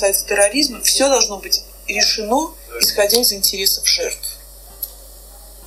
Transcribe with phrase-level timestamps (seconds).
[0.00, 4.38] касается терроризма, все должно быть решено, исходя из интересов жертв.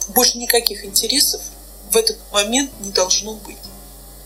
[0.09, 1.41] Больше никаких интересов
[1.91, 3.57] в этот момент не должно быть.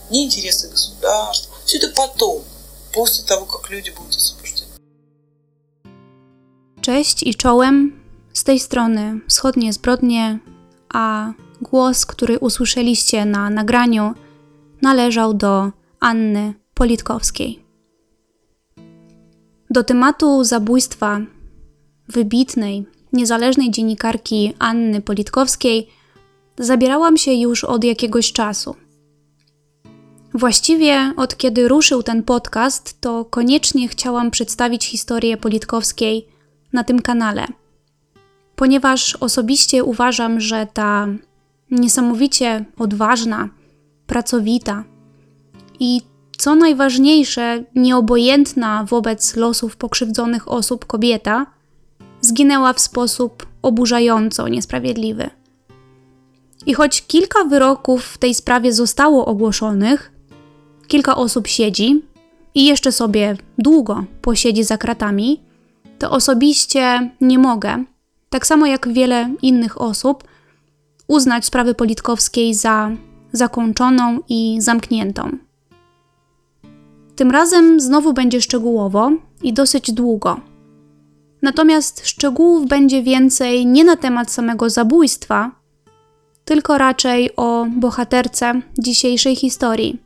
[0.10, 1.54] Ни интересы государства.
[1.66, 2.42] Все это потом,
[2.94, 4.68] после того, как люди будут освобождены.
[6.82, 7.92] Cześć i czołem.
[8.34, 10.40] Z tej strony wschodnie zbrodnie,
[10.90, 14.14] a głos, który usłyszeliście na nagraniu,
[14.82, 17.67] należał do Anny Politkowskiej.
[19.70, 21.20] Do tematu zabójstwa
[22.10, 25.90] wybitnej, niezależnej dziennikarki Anny Politkowskiej
[26.58, 28.76] zabierałam się już od jakiegoś czasu.
[30.34, 36.28] Właściwie od kiedy ruszył ten podcast, to koniecznie chciałam przedstawić historię Politkowskiej
[36.74, 37.48] na tym kanale,
[38.56, 41.08] ponieważ osobiście uważam, że ta
[41.72, 43.50] niesamowicie odważna,
[44.08, 44.84] pracowita
[45.80, 46.02] i
[46.38, 51.46] co najważniejsze, nieobojętna wobec losów pokrzywdzonych osób kobieta
[52.22, 55.30] zginęła w sposób oburzająco niesprawiedliwy.
[56.66, 60.12] I choć kilka wyroków w tej sprawie zostało ogłoszonych,
[60.88, 62.02] kilka osób siedzi
[62.56, 65.42] i jeszcze sobie długo posiedzi za kratami,
[66.00, 67.84] to osobiście nie mogę,
[68.30, 70.24] tak samo jak wiele innych osób,
[71.08, 72.92] uznać sprawy Politkowskiej za
[73.32, 75.47] zakończoną i zamkniętą.
[77.18, 79.12] Tym razem znowu będzie szczegółowo
[79.44, 80.40] i dosyć długo.
[81.42, 85.52] Natomiast szczegółów będzie więcej nie na temat samego zabójstwa,
[86.46, 90.00] tylko raczej o bohaterce dzisiejszej historii.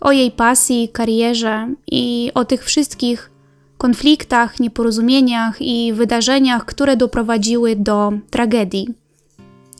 [0.00, 3.30] O jej pasji, karierze i o tych wszystkich
[3.78, 8.88] konfliktach, nieporozumieniach i wydarzeniach, które doprowadziły do tragedii,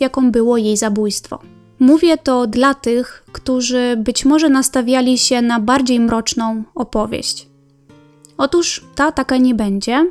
[0.01, 1.52] jaką było jej zabójstwo.
[1.83, 7.49] Mówię to dla tych, którzy być może nastawiali się na bardziej mroczną opowieść.
[8.39, 10.11] Otóż ta taka nie będzie,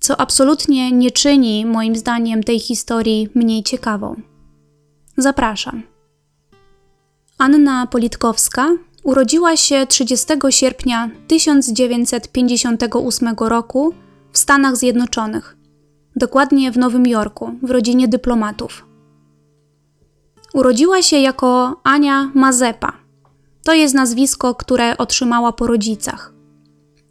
[0.00, 4.16] co absolutnie nie czyni moim zdaniem tej historii mniej ciekawą.
[5.16, 5.82] Zapraszam.
[7.38, 8.68] Anna Politkowska
[9.02, 13.94] urodziła się 30 sierpnia 1958 roku
[14.32, 15.56] w Stanach Zjednoczonych,
[16.16, 18.91] dokładnie w Nowym Jorku, w rodzinie dyplomatów.
[20.54, 22.92] Urodziła się jako Ania Mazepa.
[23.64, 26.32] To jest nazwisko, które otrzymała po rodzicach.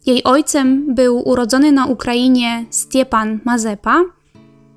[0.06, 4.00] Jej ojcem był urodzony na Ukrainie Stiepan Mazepa,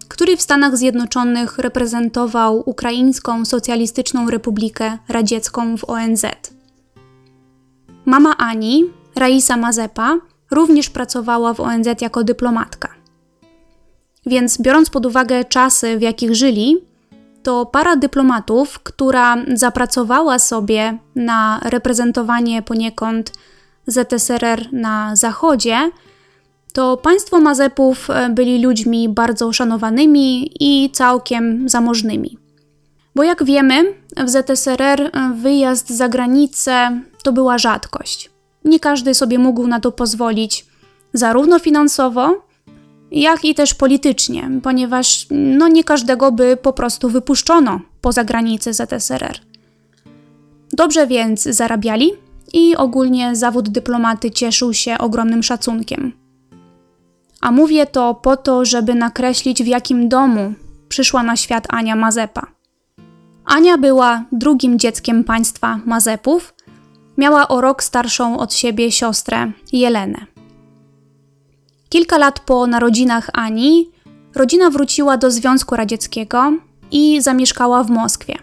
[0.08, 6.26] który w Stanach Zjednoczonych reprezentował Ukraińską Socjalistyczną Republikę Radziecką w ONZ.
[8.06, 8.84] Mama Ani,
[9.16, 10.18] Raisa Mazepa,
[10.52, 12.90] również pracowała w ONZ jako dyplomatka.
[14.26, 16.78] Więc biorąc pod uwagę czasy, w jakich żyli,
[17.46, 23.32] to para dyplomatów, która zapracowała sobie na reprezentowanie poniekąd
[23.88, 25.92] ZSRR na Zachodzie,
[26.74, 32.38] to państwo Mazepów e, byli ludźmi bardzo szanowanymi i całkiem zamożnymi.
[33.16, 38.32] Bo jak wiemy, w ZSRR e, wyjazd za granicę to była rzadkość.
[38.66, 40.66] Nie każdy sobie mógł na to pozwolić,
[41.14, 42.42] zarówno finansowo,
[43.12, 49.40] jak i też politycznie, ponieważ no, nie każdego by po prostu wypuszczono poza granice ZSRR.
[50.74, 52.12] Dobrze więc zarabiali
[52.54, 56.12] i ogólnie zawód dyplomaty cieszył się ogromnym szacunkiem.
[57.42, 60.54] A mówię to po to, żeby nakreślić, w jakim domu
[60.90, 62.48] przyszła na świat Ania Mazepa.
[63.46, 66.54] Ania była drugim dzieckiem państwa Mazepów,
[67.18, 70.35] miała o rok starszą od siebie siostrę Jelenę.
[71.96, 73.92] Kilka lat po narodzinach Ani,
[74.36, 76.54] rodzina wróciła do Związku Radzieckiego
[76.92, 78.36] i zamieszkała w Moskwie.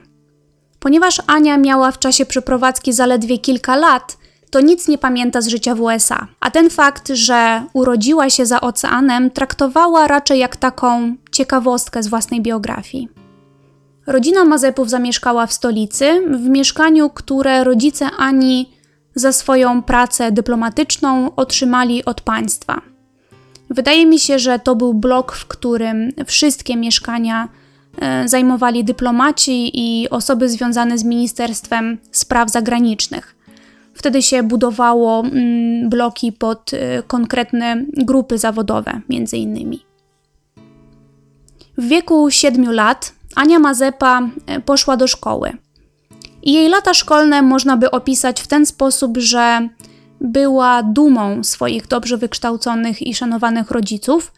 [0.79, 4.19] Ponieważ Ania miała w czasie przeprowadzki zaledwie kilka lat,
[4.51, 6.27] to nic nie pamięta z życia w USA.
[6.41, 12.41] A ten fakt, że urodziła się za oceanem, traktowała raczej jak taką ciekawostkę z własnej
[12.41, 13.09] biografii.
[14.07, 18.73] Rodzina Mazepów zamieszkała w stolicy, w mieszkaniu, które rodzice Ani
[19.15, 22.92] za swoją pracę dyplomatyczną otrzymali od państwa.
[23.73, 27.49] Wydaje mi się, że to był blok, w którym wszystkie mieszkania
[27.99, 33.37] e, zajmowali dyplomaci i osoby związane z Ministerstwem Spraw Zagranicznych.
[33.95, 39.85] Wtedy się budowało mm, bloki pod e, konkretne grupy zawodowe, między innymi.
[41.79, 45.53] W wieku 7 lat Ania Mazepa e, poszła do szkoły.
[46.43, 49.69] I jej lata szkolne można by opisać w ten sposób, że
[50.23, 54.33] była dumą swoich dobrze wykształconych i szanowanych rodziców,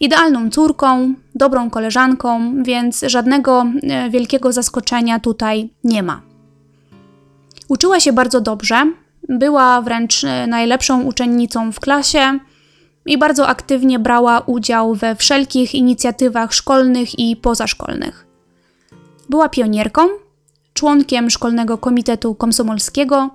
[0.00, 6.20] idealną córką, dobrą koleżanką, więc żadnego e, wielkiego zaskoczenia tutaj nie ma.
[7.68, 8.92] Uczyła się bardzo dobrze,
[9.28, 12.38] była wręcz e, najlepszą uczennicą w klasie,
[13.06, 18.26] i bardzo aktywnie brała udział we wszelkich inicjatywach szkolnych i pozaszkolnych.
[19.28, 20.08] Była pionierką,
[20.74, 23.30] członkiem szkolnego komitetu komsomolskiego,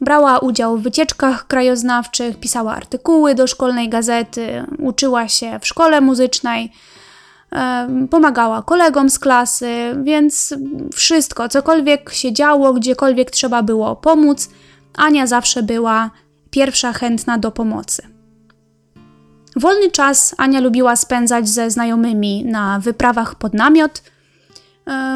[0.00, 6.72] brała udział w wycieczkach krajoznawczych, pisała artykuły do szkolnej gazety, uczyła się w szkole muzycznej,
[8.10, 10.54] pomagała kolegom z klasy, więc
[10.94, 14.50] wszystko, cokolwiek się działo, gdziekolwiek trzeba było pomóc,
[14.96, 16.10] Ania zawsze była
[16.50, 18.02] pierwsza chętna do pomocy.
[19.56, 24.02] Wolny czas Ania lubiła spędzać ze znajomymi na wyprawach pod namiot.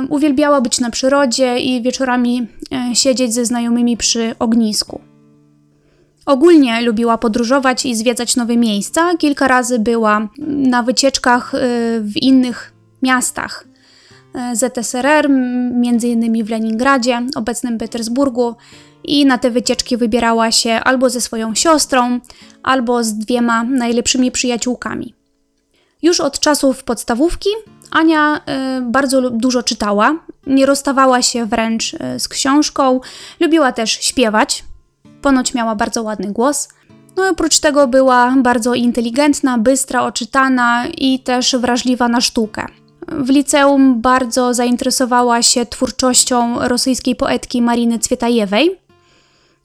[0.08, 5.00] Uwielbiała być na przyrodzie i wieczorami e, siedzieć ze znajomymi przy ognisku.
[6.26, 9.16] Ogólnie lubiła podróżować i zwiedzać nowe miejsca.
[9.18, 11.58] Kilka razy była na wycieczkach e,
[12.00, 12.72] w innych
[13.02, 13.66] miastach
[14.34, 15.30] e, ZSRR,
[15.74, 18.54] między innymi w Leningradzie, obecnym Petersburgu,
[19.04, 22.20] i na te wycieczki wybierała się albo ze swoją siostrą,
[22.62, 25.14] albo z dwiema najlepszymi przyjaciółkami.
[26.02, 27.48] Już od czasów podstawówki
[27.92, 28.40] Ania y,
[28.82, 30.16] bardzo dużo czytała,
[30.46, 33.00] nie rozstawała się wręcz y, z książką,
[33.40, 34.64] lubiła też śpiewać,
[35.22, 36.68] ponoć miała bardzo ładny głos.
[37.16, 42.66] No oprócz tego była bardzo inteligentna, bystra, oczytana i też wrażliwa na sztukę.
[43.08, 48.82] W liceum bardzo zainteresowała się twórczością rosyjskiej poetki Mariny Cwietajewej,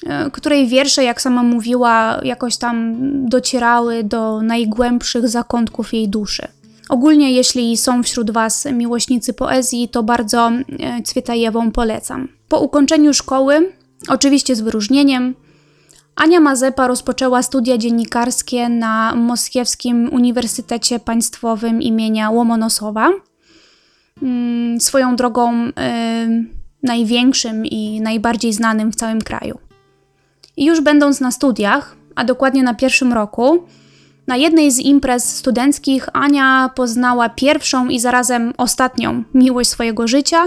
[0.05, 2.95] E, której wiersze, jak sama mówiła, jakoś tam
[3.29, 6.47] docierały do najgłębszych zakątków jej duszy.
[6.89, 12.27] Ogólnie, jeśli są wśród Was miłośnicy poezji, to bardzo e, Cwietajewą polecam.
[12.49, 13.73] Po ukończeniu szkoły,
[14.09, 15.35] oczywiście z wyróżnieniem,
[16.17, 23.11] Ania Mazepa rozpoczęła studia dziennikarskie na Moskiewskim Uniwersytecie Państwowym imienia Łomonosowa.
[24.21, 25.71] Mm, swoją drogą y,
[26.83, 29.57] największym i najbardziej znanym w całym kraju.
[30.57, 33.63] I już będąc na studiach, a dokładnie na pierwszym roku,
[34.27, 40.43] na jednej z imprez studenckich Ania poznała pierwszą i zarazem ostatnią miłość swojego życia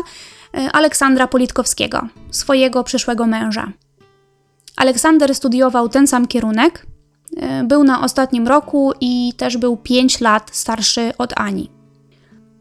[0.54, 3.72] e, Aleksandra Politkowskiego, swojego przyszłego męża.
[4.76, 6.86] Aleksander studiował ten sam kierunek,
[7.36, 11.70] e, był na ostatnim roku i też był 5 lat starszy od Ani.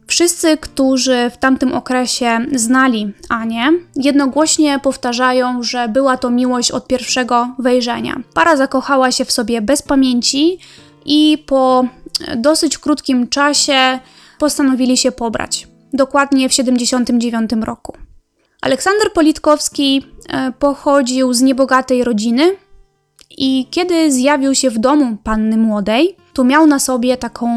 [0.07, 7.55] Wszyscy, którzy w tamtym okresie znali Anię, jednogłośnie powtarzają, że była to miłość od pierwszego
[7.59, 8.15] wejrzenia.
[8.33, 10.59] Para zakochała się w sobie bez pamięci
[11.09, 11.85] i po
[12.37, 13.99] dosyć krótkim czasie
[14.39, 15.67] postanowili się pobrać.
[15.93, 17.97] Dokładnie w 79 roku.
[18.61, 22.55] Aleksander Politkowski e, pochodził z niebogatej rodziny
[23.37, 27.47] i kiedy zjawił się w domu panny młodej, to miał na sobie taką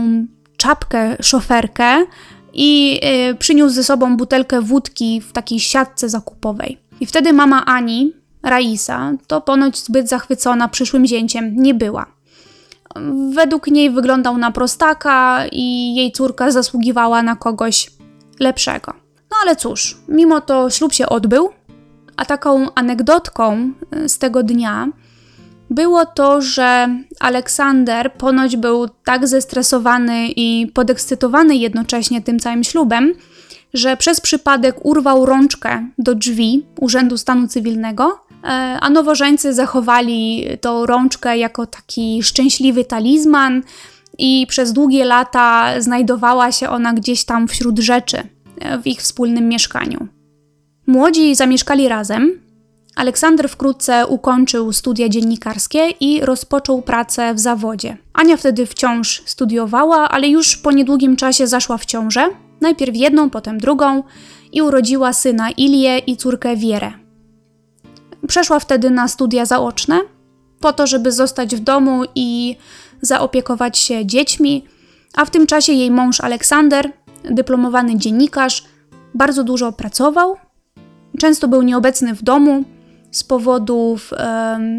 [0.57, 2.07] czapkę szoferkę,
[2.55, 3.01] i
[3.31, 6.79] y, przyniósł ze sobą butelkę wódki w takiej siatce zakupowej.
[7.01, 8.13] I wtedy mama Ani,
[8.43, 12.07] Raisa, to ponoć zbyt zachwycona przyszłym zięciem nie była.
[13.35, 17.91] Według niej wyglądał na prostaka i jej córka zasługiwała na kogoś
[18.41, 18.93] lepszego.
[19.31, 21.49] No ale cóż, mimo to ślub się odbył,
[22.17, 24.89] a taką anegdotką y, z tego dnia
[25.71, 26.89] było to, że
[27.21, 33.15] Aleksander ponoć był tak zestresowany i podekscytowany jednocześnie tym całym ślubem,
[33.75, 38.25] że przez przypadek urwał rączkę do drzwi Urzędu Stanu Cywilnego,
[38.81, 43.63] a nowożeńcy zachowali tą rączkę jako taki szczęśliwy talizman
[44.19, 48.23] i przez długie lata znajdowała się ona gdzieś tam wśród rzeczy
[48.59, 50.09] e, w ich wspólnym mieszkaniu.
[50.87, 52.43] Młodzi zamieszkali razem,
[52.97, 57.97] Aleksander wkrótce ukończył studia dziennikarskie i rozpoczął pracę w zawodzie.
[58.13, 62.29] Ania wtedy wciąż studiowała, ale już po niedługim czasie zaszła w ciążę,
[62.61, 64.03] najpierw jedną, potem drugą
[64.53, 67.02] i urodziła syna Ilię i córkę Wierę.
[68.29, 70.01] Przeszła wtedy na studia zaoczne,
[70.61, 72.57] po to, żeby zostać w domu i
[73.01, 74.65] zaopiekować się dziećmi,
[75.15, 76.93] a w tym czasie jej mąż Aleksander,
[77.25, 78.65] dyplomowany dziennikarz,
[79.15, 80.37] bardzo dużo pracował.
[81.19, 82.65] Często był nieobecny w domu,
[83.11, 84.11] z powodów,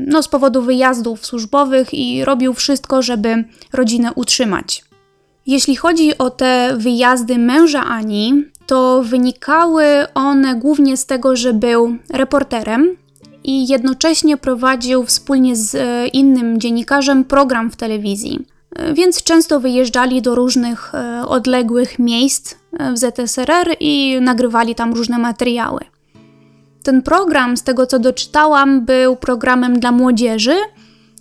[0.07, 4.85] no, z powodu wyjazdów służbowych i robił wszystko, żeby rodzinę utrzymać.
[5.45, 11.97] Jeśli chodzi o te wyjazdy męża Ani, to wynikały one głównie z tego, że był
[12.09, 12.97] reporterem
[13.43, 18.45] i jednocześnie prowadził wspólnie z e, innym dziennikarzem program w telewizji.
[18.75, 22.55] E, więc często wyjeżdżali do różnych e, odległych miejsc
[22.93, 25.79] w ZSRR i nagrywali tam różne materiały.
[26.83, 30.55] Ten program, z tego co doczytałam, był programem dla młodzieży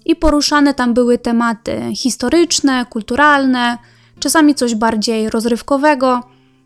[0.05, 3.79] i poruszane tam były tematy historyczne, kulturalne,
[4.19, 6.21] czasami coś bardziej rozrywkowego,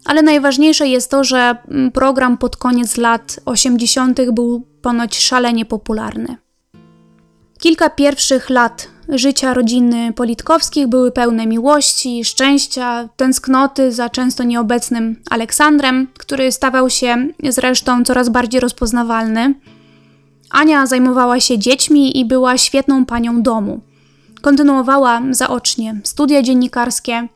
[0.07, 4.31] ale najważniejsze jest to, że mm, program pod koniec lat 80.
[4.31, 6.37] był ponoć szalenie popularny.
[7.59, 16.09] Kilka pierwszych lat życia rodziny Politkowskich były pełne miłości, szczęścia, tęsknoty za często nieobecnym Aleksandrem,
[16.19, 19.55] który stawał się zresztą coraz bardziej rozpoznawalny.
[20.51, 23.81] Ania zajmowała się dziećmi i była świetną panią domu.
[24.43, 27.29] Kontynuowała zaocznie studia dziennikarskie,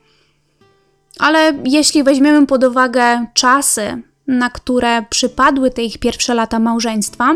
[1.20, 7.34] ale jeśli weźmiemy pod uwagę czasy, na które przypadły te ich pierwsze lata małżeństwa,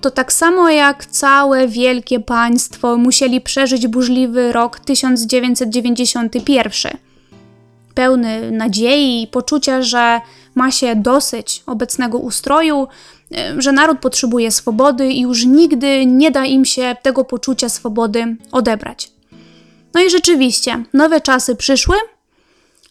[0.00, 6.92] to tak samo jak całe wielkie państwo musieli przeżyć burzliwy rok 1991.
[7.94, 10.20] Pełny nadziei i poczucia, że
[10.54, 12.88] ma się dosyć obecnego ustroju,
[13.58, 19.10] że naród potrzebuje swobody i już nigdy nie da im się tego poczucia swobody odebrać.
[19.94, 21.96] No i rzeczywiście, nowe czasy przyszły,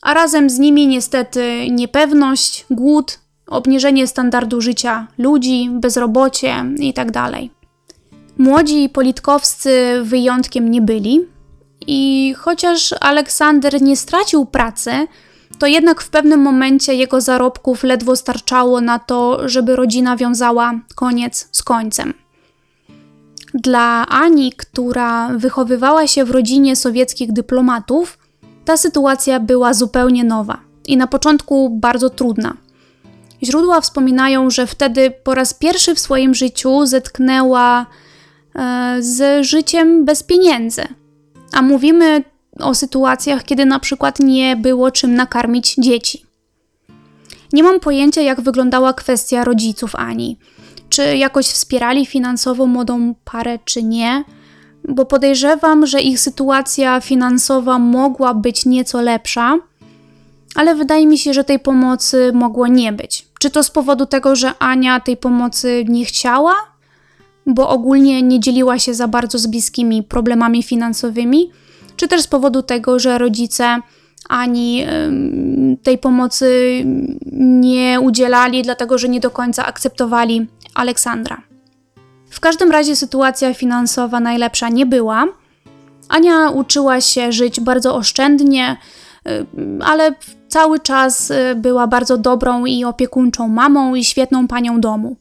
[0.03, 7.11] a razem z nimi niestety niepewność, głód, obniżenie standardu życia ludzi, bezrobocie itd.
[7.11, 7.33] Tak
[8.37, 11.19] Młodzi politkowscy wyjątkiem nie byli
[11.87, 14.91] i chociaż Aleksander nie stracił pracy,
[15.59, 21.49] to jednak w pewnym momencie jego zarobków ledwo starczało na to, żeby rodzina wiązała koniec
[21.51, 22.13] z końcem.
[23.53, 28.17] Dla Ani, która wychowywała się w rodzinie sowieckich dyplomatów,
[28.65, 32.57] ta sytuacja była zupełnie nowa i na początku bardzo trudna.
[33.43, 37.85] Źródła wspominają, że wtedy po raz pierwszy w swoim życiu zetknęła
[38.55, 40.83] e, z życiem bez pieniędzy.
[41.51, 42.23] A mówimy
[42.59, 46.25] o sytuacjach, kiedy na przykład nie było czym nakarmić dzieci.
[47.53, 50.37] Nie mam pojęcia, jak wyglądała kwestia rodziców Ani.
[50.89, 54.23] Czy jakoś wspierali finansowo młodą parę, czy nie,
[54.87, 59.57] bo podejrzewam, że ich sytuacja finansowa mogła być nieco lepsza,
[60.55, 63.27] ale wydaje mi się, że tej pomocy mogło nie być.
[63.39, 66.53] Czy to z powodu tego, że Ania tej pomocy nie chciała,
[67.45, 71.51] bo ogólnie nie dzieliła się za bardzo z bliskimi problemami finansowymi,
[71.95, 73.79] czy też z powodu tego, że rodzice
[74.29, 74.85] ani
[75.83, 76.81] tej pomocy
[77.31, 81.52] nie udzielali, dlatego że nie do końca akceptowali Aleksandra.
[82.33, 85.25] W każdym razie sytuacja finansowa najlepsza nie była.
[86.09, 88.77] Ania uczyła się żyć bardzo oszczędnie,
[89.81, 90.15] ale
[90.47, 95.15] cały czas y, była bardzo dobrą i opiekuńczą mamą i świetną panią domu.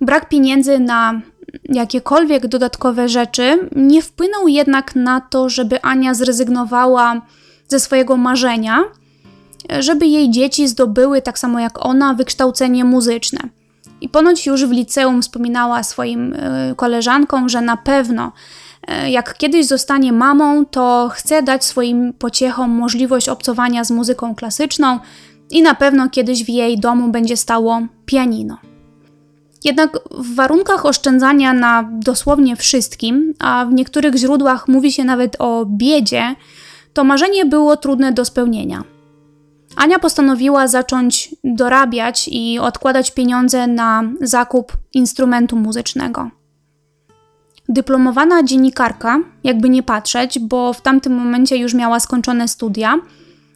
[0.00, 1.20] Brak pieniędzy na
[1.64, 7.22] jakiekolwiek dodatkowe rzeczy nie wpłynął jednak na to, żeby Ania zrezygnowała
[7.68, 8.84] ze swojego marzenia,
[9.78, 13.40] żeby jej dzieci zdobyły, tak samo jak ona, wykształcenie muzyczne.
[14.00, 18.32] I ponoć już w liceum wspominała swoim y, koleżankom, że na pewno
[18.88, 24.98] E, jak kiedyś zostanie mamą, to chce dać swoim pociechom możliwość obcowania z muzyką klasyczną
[25.50, 28.58] i na pewno kiedyś w jej domu będzie stało pianino.
[29.64, 35.66] Jednak w warunkach oszczędzania na dosłownie wszystkim, a w niektórych źródłach mówi się nawet o
[35.66, 36.34] biedzie,
[36.92, 38.84] to marzenie było trudne do spełnienia.
[39.80, 46.30] Ania postanowiła zacząć dorabiać i odkładać pieniądze na zakup instrumentu muzycznego.
[47.68, 52.98] Dyplomowana dziennikarka, jakby nie patrzeć, bo w tamtym momencie już miała skończone studia,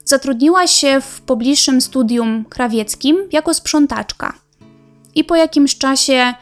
[0.04, 4.32] zatrudniła się w pobliższym studium krawieckim jako sprzątaczka.
[5.14, 6.34] I po jakimś czasie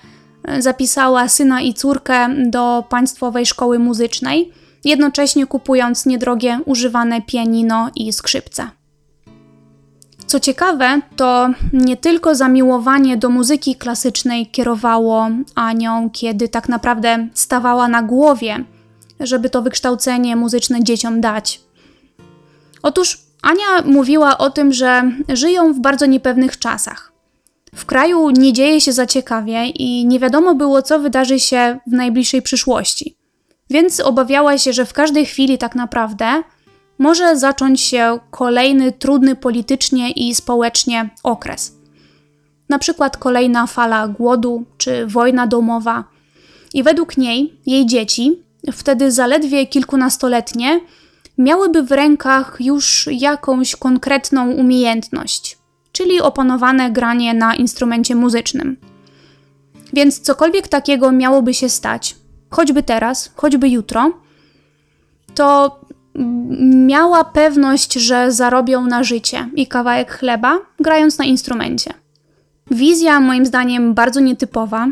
[0.44, 4.52] e, zapisała syna i córkę do Państwowej Szkoły Muzycznej,
[4.84, 8.81] jednocześnie kupując niedrogie używane pianino i skrzypce.
[10.32, 17.88] Co ciekawe, to nie tylko zamiłowanie do muzyki klasycznej kierowało Anią, kiedy tak naprawdę stawała
[17.88, 18.64] na głowie,
[19.20, 21.60] żeby to wykształcenie muzyczne dzieciom dać.
[22.82, 27.12] Otóż Ania mówiła o tym, że żyją w bardzo niepewnych czasach.
[27.74, 31.92] W kraju nie dzieje się za ciekawie i nie wiadomo było, co wydarzy się w
[31.92, 33.16] najbliższej przyszłości.
[33.70, 36.42] Więc obawiała się, że w każdej chwili tak naprawdę
[36.98, 41.76] może zacząć się kolejny trudny politycznie i społecznie okres.
[42.68, 46.04] Na przykład kolejna fala głodu czy wojna domowa.
[46.74, 50.80] I według niej jej dzieci, wtedy zaledwie kilkunastoletnie,
[51.38, 55.58] miałyby w rękach już jakąś konkretną umiejętność,
[55.92, 58.76] czyli opanowane granie na instrumencie muzycznym.
[59.92, 62.16] Więc cokolwiek takiego miałoby się stać,
[62.50, 64.12] choćby teraz, choćby jutro,
[65.34, 65.80] to
[66.86, 71.94] miała pewność, że zarobią na życie i kawałek chleba, grając na instrumencie.
[72.70, 74.88] Wizja, moim zdaniem, bardzo nietypowa.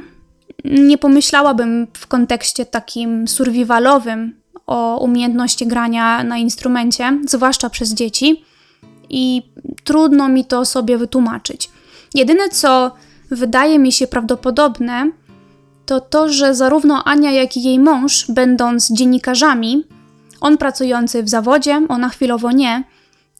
[0.64, 8.44] Nie pomyślałabym w kontekście takim survivalowym o umiejętności grania na instrumencie, zwłaszcza przez dzieci,
[9.10, 9.42] i
[9.84, 11.70] trudno mi to sobie wytłumaczyć.
[12.14, 12.90] Jedyne, co
[13.30, 15.10] wydaje mi się prawdopodobne,
[15.86, 19.84] to to, że zarówno Ania, jak i jej mąż, będąc dziennikarzami,
[20.40, 22.84] on pracujący w zawodzie, ona chwilowo nie,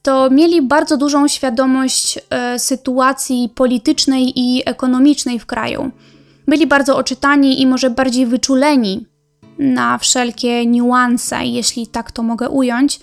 [0.02, 5.90] to mieli bardzo dużą świadomość e, sytuacji politycznej i ekonomicznej w kraju.
[6.49, 9.07] Byli bardzo oczytani i może bardziej wyczuleni
[9.59, 13.00] na wszelkie niuanse, jeśli tak to mogę ująć.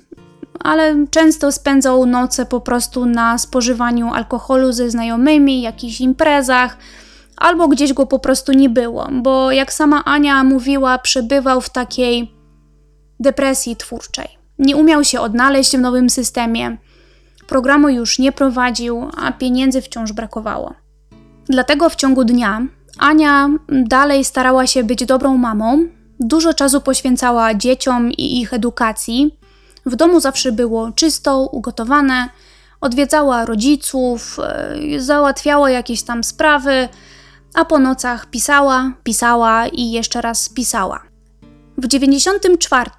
[0.60, 6.78] ale często spędzał noce po prostu na spożywaniu alkoholu ze znajomymi, jakichś imprezach,
[7.38, 12.32] albo gdzieś go po prostu nie było, bo jak sama Ania mówiła, przebywał w takiej
[13.20, 14.28] depresji twórczej.
[14.60, 16.78] Nie umiał się odnaleźć w nowym systemie,
[17.48, 20.74] programu już nie prowadził, a pieniędzy wciąż brakowało.
[21.50, 22.68] Dlatego w ciągu dnia
[23.00, 25.88] Ania dalej starała się być dobrą mamą,
[26.20, 29.38] dużo czasu poświęcała dzieciom i ich edukacji,
[29.86, 32.30] w domu zawsze było czysto, ugotowane,
[32.82, 36.89] odwiedzała rodziców, e, załatwiała jakieś tam sprawy,
[37.54, 41.04] a po nocach pisała, pisała i jeszcze raz pisała.
[41.78, 42.89] W 94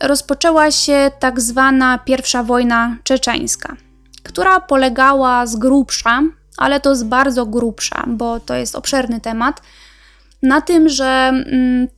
[0.00, 3.76] rozpoczęła się tak zwana pierwsza wojna czeczeńska,
[4.22, 6.22] która polegała z grubsza,
[6.56, 9.62] ale to z bardzo grubsza, bo to jest obszerny temat,
[10.42, 11.88] na tym, że mm,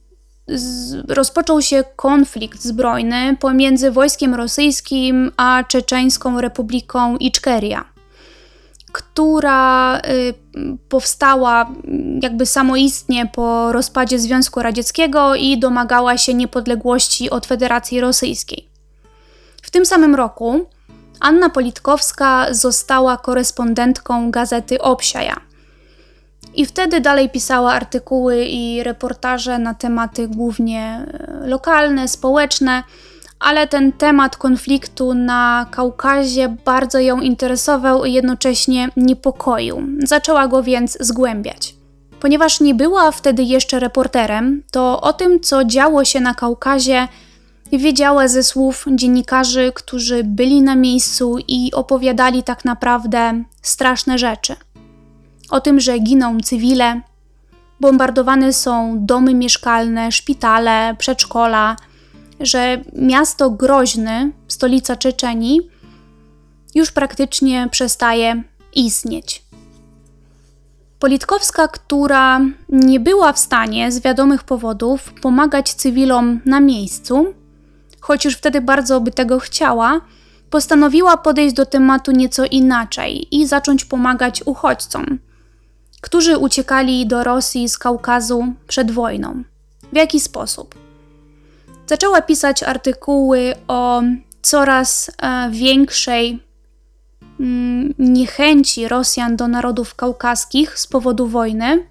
[1.09, 7.85] rozpoczął się konflikt zbrojny pomiędzy wojskiem rosyjskim a Czeczeńską Republiką Iczkeria,
[8.93, 10.35] która y,
[10.89, 11.71] powstała
[12.23, 18.69] jakby samoistnie po rozpadzie Związku Radzieckiego i domagała się niepodległości od Federacji Rosyjskiej.
[19.63, 20.67] W tym samym roku
[21.21, 25.41] Anna Politkowska została korespondentką gazety Obsiaja–
[26.55, 32.83] i wtedy dalej pisała artykuły i reportaże na tematy głównie e, lokalne, społeczne,
[33.41, 39.83] ale ten temat konfliktu na Kaukazie bardzo ją interesował i jednocześnie niepokoił.
[40.05, 41.75] Zaczęła go więc zgłębiać.
[42.21, 47.09] Ponieważ nie była wtedy jeszcze reporterem, to o tym, co działo się na Kaukazie,
[47.73, 54.57] wiedziała ze słów dziennikarzy, którzy byli na miejscu i opowiadali tak naprawdę straszne rzeczy
[55.53, 57.01] o tym, że giną cywile,
[57.81, 61.77] bombardowane są domy mieszkalne, szpitale, przedszkola,
[62.41, 65.61] że miasto Groźny, stolica Czeczenii,
[66.75, 68.43] już praktycznie przestaje
[68.75, 69.43] istnieć.
[70.99, 77.35] Politkowska, która nie była w stanie z wiadomych powodów pomagać cywilom na miejscu,
[78.01, 80.01] choć już wtedy bardzo by tego chciała,
[80.51, 85.19] postanowiła podejść do tematu nieco inaczej i zacząć pomagać uchodźcom
[86.03, 89.43] którzy uciekali do Rosji z Kaukazu przed wojną.
[89.93, 90.75] W jaki sposób?
[91.87, 94.03] Zaczęła pisać artykuły o
[94.43, 96.43] coraz e, większej
[97.41, 101.87] mm, niechęci Rosjan do narodów kaukaskich z powodu wojny.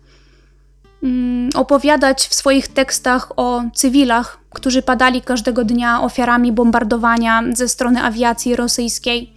[1.04, 8.04] Mm, opowiadać w swoich tekstach o cywilach, którzy padali każdego dnia ofiarami bombardowania ze strony
[8.04, 9.34] awiacji rosyjskiej.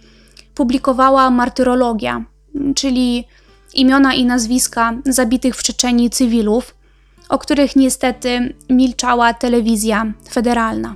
[0.55, 2.23] Publikowała martyrologia,
[2.75, 3.27] czyli
[3.75, 6.75] imiona i nazwiska zabitych w Czeczeniu cywilów,
[7.29, 10.95] o których niestety milczała telewizja federalna.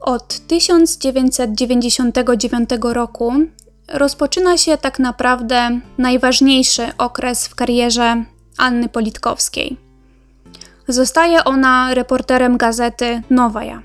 [0.00, 3.32] Od 1999 roku
[3.88, 8.24] rozpoczyna się tak naprawdę najważniejszy okres w karierze
[8.56, 9.76] Anny Politkowskiej.
[10.88, 13.82] Zostaje ona reporterem gazety Nowaja,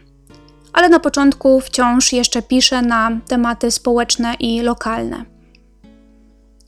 [0.74, 5.26] ale na początku wciąż jeszcze pisze na tematy społeczne i lokalne.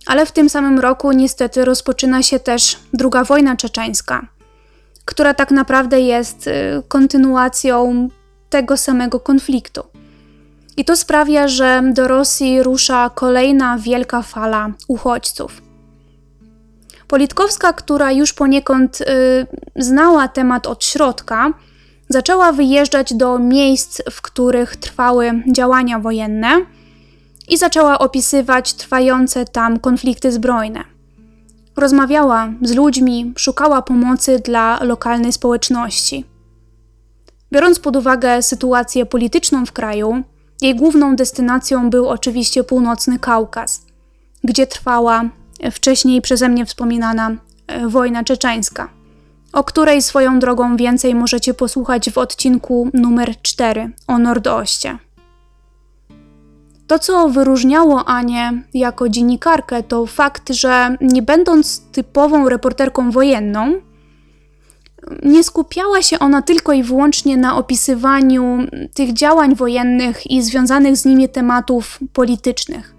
[0.05, 4.27] Ale w tym samym roku niestety rozpoczyna się też II wojna czeczeńska,
[5.05, 6.51] która tak naprawdę jest y,
[6.87, 8.09] kontynuacją
[8.49, 9.83] tego samego konfliktu.
[10.77, 15.61] I to sprawia, że do Rosji rusza kolejna wielka fala uchodźców.
[17.07, 19.05] Politkowska, która już poniekąd y,
[19.75, 21.53] znała temat od środka,
[22.09, 26.65] zaczęła wyjeżdżać do miejsc, w których trwały działania wojenne
[27.47, 30.83] i zaczęła opisywać trwające tam konflikty zbrojne.
[31.75, 36.25] Rozmawiała z ludźmi, szukała pomocy dla lokalnej społeczności.
[37.51, 40.23] Biorąc pod uwagę sytuację polityczną w kraju,
[40.61, 43.85] jej główną destynacją był oczywiście północny Kaukaz,
[44.43, 45.23] gdzie trwała
[45.71, 47.31] wcześniej przeze mnie wspominana
[47.67, 48.89] e, wojna czeczeńska,
[49.53, 54.97] o której swoją drogą więcej możecie posłuchać w odcinku numer 4 o Nordoście.
[56.87, 63.73] To, co wyróżniało Anię jako dziennikarkę, to fakt, że nie będąc typową reporterką wojenną,
[65.23, 68.57] nie skupiała się ona tylko i wyłącznie na opisywaniu
[68.93, 72.95] tych działań wojennych i związanych z nimi tematów politycznych,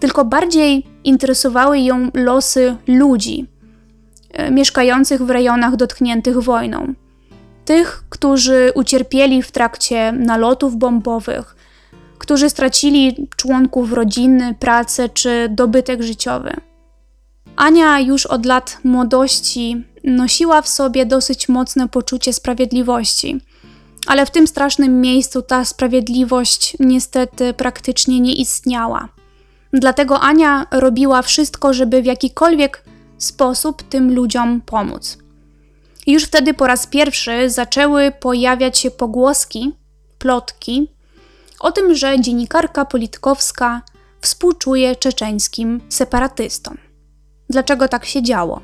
[0.00, 3.46] tylko bardziej interesowały ją losy ludzi
[4.32, 6.94] e, mieszkających w rejonach dotkniętych wojną.
[7.64, 11.56] Tych, którzy ucierpieli w trakcie nalotów bombowych,
[12.22, 16.52] którzy stracili członków rodziny, pracę czy dobytek życiowy.
[17.56, 23.40] Ania już od lat młodości nosiła w sobie dosyć mocne poczucie sprawiedliwości.
[24.06, 29.08] Ale w tym strasznym miejscu ta sprawiedliwość niestety praktycznie nie istniała.
[29.72, 32.84] Dlatego Ania robiła wszystko, żeby w jakikolwiek
[33.18, 35.18] sposób tym ludziom pomóc.
[36.06, 39.72] Już wtedy po raz pierwszy zaczęły pojawiać się pogłoski,
[40.18, 40.88] plotki
[41.62, 43.82] o tym, że dziennikarka politkowska
[44.20, 46.78] współczuje czeczeńskim separatystom.
[47.50, 48.60] Dlaczego tak się działo?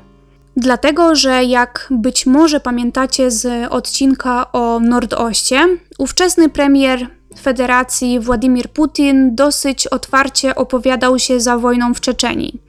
[0.57, 7.07] Dlatego, że jak być może pamiętacie z odcinka o Nordoście, ówczesny premier
[7.41, 12.61] Federacji Władimir Putin dosyć otwarcie opowiadał się za wojną w Czeczenii,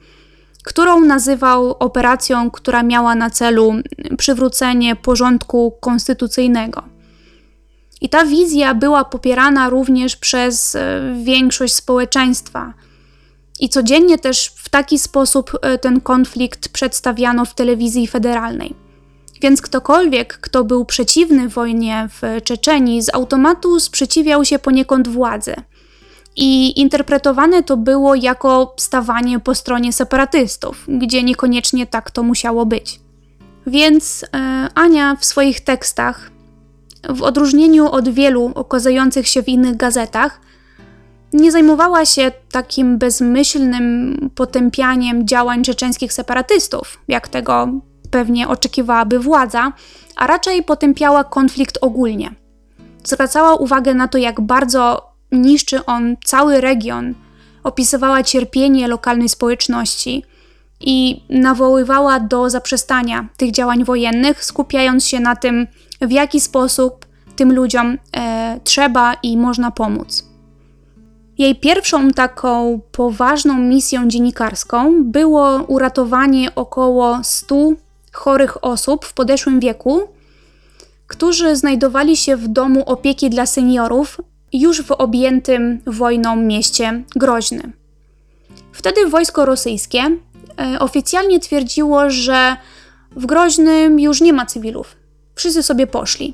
[0.63, 3.73] którą nazywał operacją, która miała na celu
[4.17, 6.83] przywrócenie porządku konstytucyjnego.
[8.01, 12.73] I ta wizja była popierana również przez e, większość społeczeństwa.
[13.59, 18.75] I codziennie też w taki sposób e, ten konflikt przedstawiano w telewizji federalnej.
[19.41, 25.55] Więc ktokolwiek, kto był przeciwny wojnie w Czeczenii, z automatu sprzeciwiał się poniekąd władzy.
[26.35, 32.99] I interpretowane to było jako stawanie po stronie separatystów, gdzie niekoniecznie tak to musiało być.
[33.67, 36.31] Więc e, Ania w swoich tekstach,
[37.09, 40.41] w odróżnieniu od wielu okazujących się w innych gazetach,
[41.33, 47.69] nie zajmowała się takim bezmyślnym potępianiem działań czeczeńskich separatystów, jak tego
[48.11, 49.73] pewnie oczekiwałaby władza,
[50.15, 52.35] a raczej potępiała konflikt ogólnie.
[53.03, 57.13] Zwracała uwagę na to, jak bardzo niszczy on cały region,
[57.63, 60.23] opisywała cierpienie lokalnej społeczności
[60.79, 65.67] i nawoływała do zaprzestania tych działań wojennych, skupiając się na tym,
[66.01, 70.25] w jaki sposób tym ludziom e, trzeba i można pomóc.
[71.37, 77.55] Jej pierwszą taką poważną misją dziennikarską było uratowanie około 100
[78.11, 80.01] chorych osób w podeszłym wieku,
[81.07, 84.21] którzy znajdowali się w domu opieki dla seniorów
[84.53, 87.71] już w objętym wojną mieście Groźny.
[88.71, 92.55] Wtedy wojsko rosyjskie e, oficjalnie twierdziło, że
[93.15, 95.00] w Groźnym już nie ma cywilów.
[95.35, 96.33] Wszyscy sobie poszli.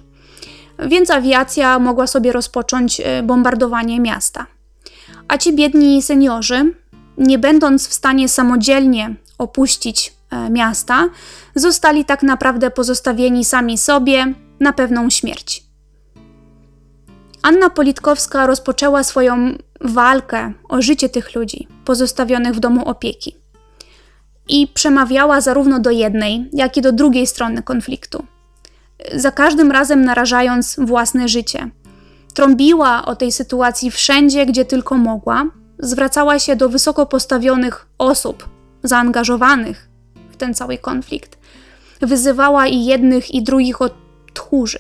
[0.79, 4.45] Więc awiacja mogła sobie rozpocząć e, bombardowanie miasta.
[5.27, 6.73] A ci biedni seniorzy,
[7.17, 11.09] nie będąc w stanie samodzielnie opuścić e, miasta,
[11.55, 15.63] zostali tak naprawdę pozostawieni sami sobie na pewną śmierć.
[17.41, 23.35] Anna Politkowska rozpoczęła swoją walkę o życie tych ludzi pozostawionych w domu opieki
[24.49, 28.25] i przemawiała zarówno do jednej, jak i do drugiej strony konfliktu.
[29.15, 31.69] Za każdym razem narażając własne życie,
[32.37, 35.45] Trąbiła o tej sytuacji wszędzie, gdzie tylko mogła,
[35.79, 38.49] zwracała się do wysoko postawionych osób
[38.83, 39.89] zaangażowanych
[40.31, 41.37] w ten cały konflikt.
[42.01, 43.93] Wyzywała i jednych, i drugich od
[44.33, 44.79] tchórzy.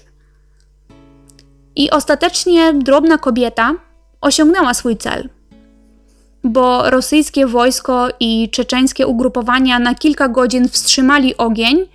[1.75, 3.73] I ostatecznie drobna kobieta
[4.21, 5.29] osiągnęła swój cel,
[6.43, 11.85] bo rosyjskie wojsko i czeczeńskie ugrupowania na kilka godzin wstrzymali ogień,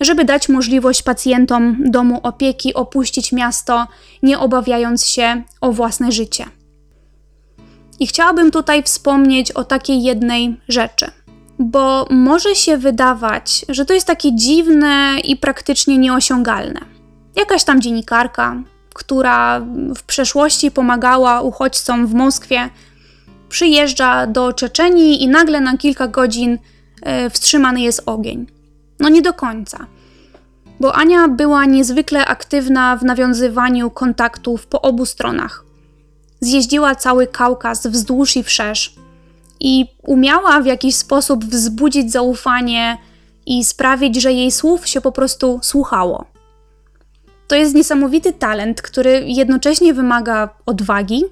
[0.00, 3.86] żeby dać możliwość pacjentom domu opieki opuścić miasto,
[4.22, 6.44] nie obawiając się o własne życie.
[8.00, 11.10] I chciałabym tutaj wspomnieć o takiej jednej rzeczy,
[11.58, 16.80] bo może się wydawać, że to jest takie dziwne i praktycznie nieosiągalne.
[17.36, 18.62] Jakaś tam dziennikarka,
[18.94, 19.60] która
[19.96, 22.70] w przeszłości pomagała uchodźcom w Moskwie,
[23.48, 26.58] przyjeżdża do Czeczenii i nagle na kilka godzin
[27.02, 28.55] e, wstrzymany jest ogień.
[29.00, 29.86] No nie do końca.
[30.80, 35.64] Bo Ania była niezwykle aktywna w nawiązywaniu kontaktów po obu stronach.
[36.40, 38.94] Zjeździła cały Kaukaz wzdłuż i wszerz
[39.60, 42.98] i umiała w jakiś sposób wzbudzić zaufanie
[43.46, 46.24] i sprawić, że jej słów się po prostu słuchało.
[47.48, 51.24] To jest niesamowity talent, który jednocześnie wymaga odwagi,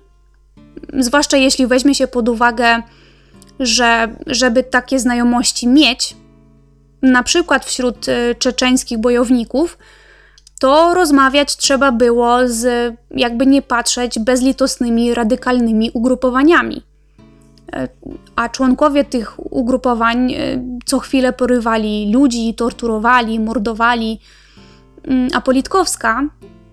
[0.99, 2.83] zwłaszcza jeśli weźmie się pod uwagę,
[3.61, 6.17] że żeby takie znajomości mieć,
[7.05, 9.79] na przykład wśród y, czeczeńskich bojowników,
[10.61, 16.83] to rozmawiać trzeba było z, jakby nie patrzeć, bezlitosnymi, radykalnymi ugrupowaniami.
[17.73, 17.89] E,
[18.37, 24.21] a członkowie tych ugrupowań y, co chwilę porywali ludzi, torturowali, mordowali.
[25.05, 26.23] Mm, a Politkowska,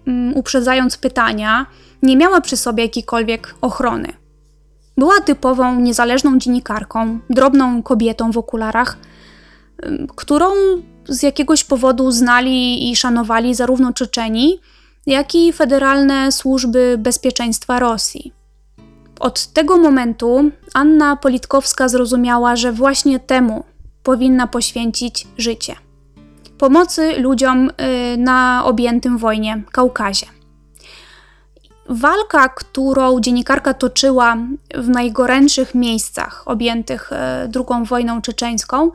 [0.07, 1.65] mm, uprzedzając pytania,
[2.03, 4.13] nie miała przy sobie jakiejkolwiek ochrony.
[4.97, 8.97] Była typową, niezależną dziennikarką, drobną kobietą w okularach,
[10.15, 10.45] którą
[11.07, 14.59] z jakiegoś powodu znali i szanowali zarówno Czeczeni,
[15.05, 18.33] jak i federalne służby bezpieczeństwa Rosji.
[19.19, 23.63] Od tego momentu Anna Politkowska zrozumiała, że właśnie temu
[24.03, 25.75] powinna poświęcić życie
[26.61, 30.27] pomocy ludziom y, na objętym wojnie Kaukazie.
[31.89, 34.37] Walka, którą dziennikarka toczyła
[34.75, 37.09] w najgorętszych miejscach objętych
[37.55, 38.91] II e, wojną czeczeńską,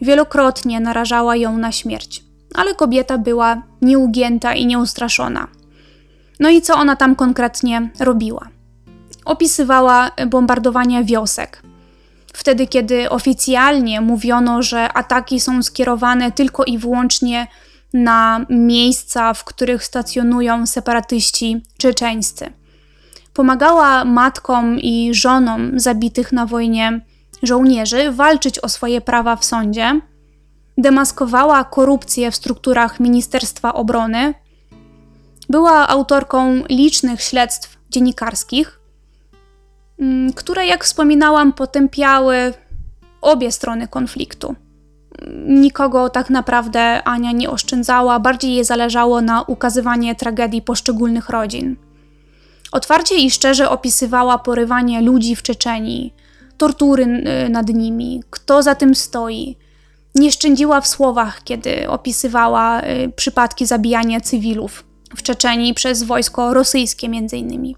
[0.00, 2.22] wielokrotnie narażała ją na śmierć.
[2.54, 5.48] Ale kobieta była nieugięta i nieustraszona.
[6.40, 8.48] No i co ona tam konkretnie robiła?
[9.24, 11.62] Opisywała bombardowanie wiosek.
[12.32, 17.46] Wtedy, kiedy oficjalnie mówiono, że ataki są skierowane tylko i wyłącznie
[17.94, 22.52] na miejsca, w których stacjonują separatyści czeczeńscy.
[23.32, 27.00] Pomagała matkom i żonom zabitych na wojnie
[27.42, 30.00] żołnierzy walczyć o swoje prawa w sądzie,
[30.78, 34.34] demaskowała korupcję w strukturach Ministerstwa Obrony,
[35.48, 38.80] była autorką licznych śledztw dziennikarskich,
[39.98, 42.54] mm, które, jak wspominałam, potępiały
[43.20, 44.54] obie strony konfliktu
[45.46, 51.76] nikogo tak naprawdę Ania nie oszczędzała, bardziej jej zależało na ukazywanie tragedii poszczególnych rodzin.
[52.72, 56.14] Otwarcie i szczerze opisywała porywanie ludzi w Czeczenii,
[56.56, 57.04] tortury
[57.46, 59.56] y, nad nimi, kto za tym stoi.
[60.14, 64.84] Nie szczędziła w słowach, kiedy opisywała y, przypadki zabijania cywilów
[65.16, 67.76] w Czeczenii przez wojsko rosyjskie między innymi.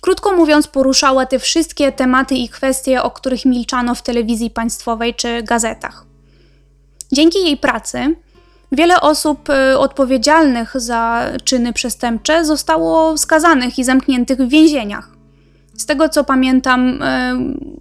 [0.00, 5.42] Krótko mówiąc, poruszała te wszystkie tematy i kwestie, o których milczano w telewizji państwowej czy
[5.42, 6.04] gazetach.
[7.12, 8.14] Dzięki jej pracy
[8.72, 15.21] wiele osób y, odpowiedzialnych za czyny przestępcze zostało skazanych i zamkniętych w więzieniach.
[15.76, 17.06] Z tego co pamiętam, y,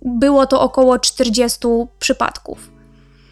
[0.01, 1.67] było to około 40
[1.99, 2.71] przypadków.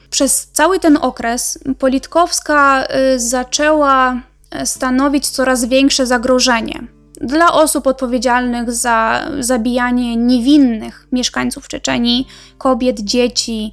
[0.10, 2.84] Przez cały ten okres Politkowska
[3.16, 4.22] y, zaczęła
[4.66, 6.88] stanowić coraz większe zagrożenie
[7.22, 13.72] dla osób odpowiedzialnych za zabijanie niewinnych mieszkańców Czeczenii, kobiet, dzieci,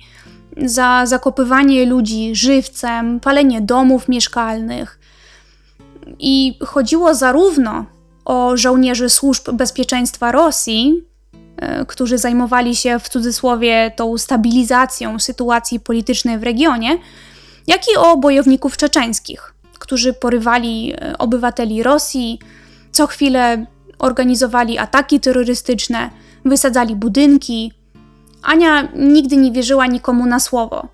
[0.56, 4.98] za zakopywanie ludzi żywcem, palenie domów mieszkalnych.
[6.18, 7.84] I chodziło zarówno
[8.26, 11.04] o żołnierzy służb bezpieczeństwa Rosji,
[11.56, 16.98] e, którzy zajmowali się w cudzysłowie tą stabilizacją sytuacji politycznej w regionie,
[17.66, 22.38] jak i o bojowników czeczeńskich, którzy porywali e, obywateli Rosji,
[22.92, 23.66] co chwilę
[23.98, 26.10] organizowali ataki terrorystyczne,
[26.44, 27.72] wysadzali budynki,
[28.42, 30.88] Ania nigdy nie wierzyła nikomu na słowo.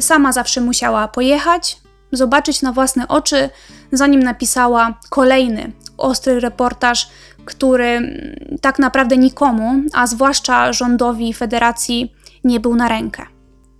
[0.00, 1.76] Sama zawsze musiała pojechać,
[2.12, 3.50] zobaczyć na własne oczy,
[3.92, 7.08] zanim napisała kolejny ostry reportaż,
[7.44, 8.16] który
[8.60, 12.12] tak naprawdę nikomu, a zwłaszcza rządowi federacji,
[12.44, 13.26] nie był na rękę.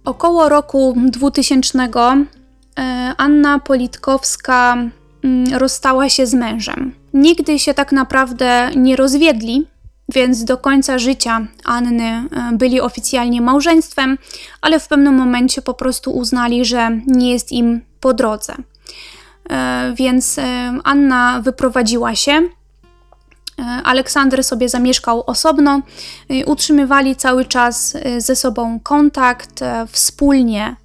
[0.04, 4.76] Około roku 2000 e, Anna Politkowska
[5.24, 6.94] mm, rozstała się z mężem.
[7.14, 9.66] Nigdy się tak naprawdę nie rozwiedli,
[10.14, 14.18] więc do końca życia Anny e, byli oficjalnie małżeństwem,
[14.60, 18.54] ale w pewnym momencie po prostu uznali, że nie jest im po drodze.
[19.50, 22.48] E, więc e, Anna wyprowadziła się
[23.84, 25.82] Aleksander sobie zamieszkał osobno,
[26.46, 30.76] utrzymywali cały czas ze sobą kontakt, wspólnie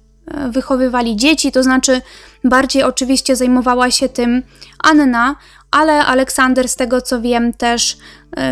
[0.50, 2.02] wychowywali dzieci, to znaczy
[2.44, 4.42] bardziej oczywiście zajmowała się tym
[4.84, 5.36] Anna,
[5.70, 7.98] ale Aleksander, z tego co wiem, też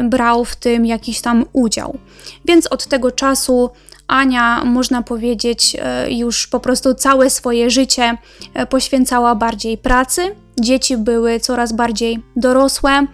[0.05, 1.99] brał w tym jakiś tam udział.
[2.45, 3.71] Więc od tego czasu
[4.09, 8.19] Ania, można powiedzieć, e, już po prostu całe swoje życie
[8.55, 10.35] e, poświęcała bardziej pracy.
[10.61, 13.07] Dzieci były coraz bardziej dorosłe,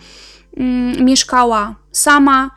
[0.57, 2.51] mm, mieszkała sama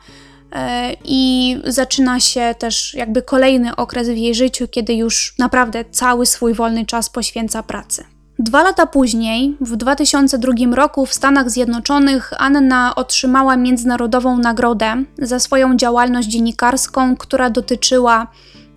[0.52, 6.26] e, i zaczyna się też jakby kolejny okres w jej życiu, kiedy już naprawdę cały
[6.26, 8.15] swój wolny czas poświęca pracy.
[8.38, 15.76] Dwa lata później, w 2002 roku w Stanach Zjednoczonych, Anna otrzymała międzynarodową nagrodę za swoją
[15.76, 18.26] działalność dziennikarską, która dotyczyła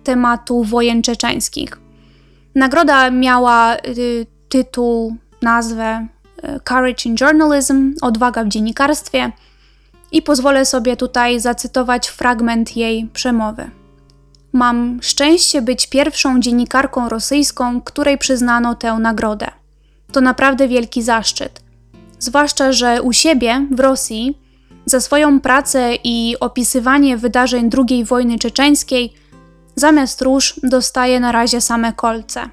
[0.04, 1.80] tematu wojen czeczeńskich.
[2.54, 6.06] Nagroda miała y, tytuł, nazwę
[6.38, 9.32] y, Courage in Journalism odwaga w dziennikarstwie
[10.12, 13.70] i pozwolę sobie tutaj zacytować fragment jej przemowy.
[14.52, 19.46] Mam szczęście być pierwszą dziennikarką rosyjską, której przyznano tę nagrodę.
[20.12, 21.62] To naprawdę wielki zaszczyt.
[22.18, 24.38] Zwłaszcza, że u siebie, w Rosji,
[24.86, 29.12] za swoją pracę i opisywanie wydarzeń II wojny czeczeńskiej,
[29.74, 32.48] zamiast róż dostaje na razie same kolce.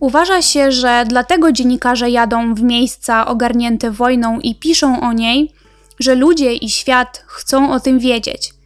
[0.00, 5.52] Uważa się, że dlatego dziennikarze jadą w miejsca ogarnięte wojną i piszą o niej,
[6.00, 8.56] że ludzie i świat chcą o tym wiedzieć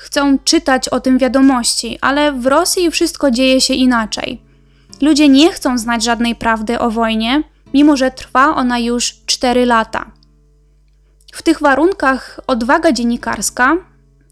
[0.00, 4.42] chcą czytać o tym wiadomości, ale w Rosji wszystko dzieje się inaczej.
[5.00, 7.42] Ludzie nie chcą znać żadnej prawdy o wojnie,
[7.74, 10.10] mimo że trwa ona już 4 lata.
[11.32, 13.76] W tych warunkach odwaga dziennikarska,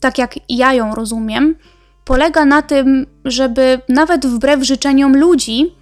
[0.00, 1.56] tak jak ja ją rozumiem,
[2.04, 5.74] polega na tym, żeby nawet wbrew życzeniom ludzi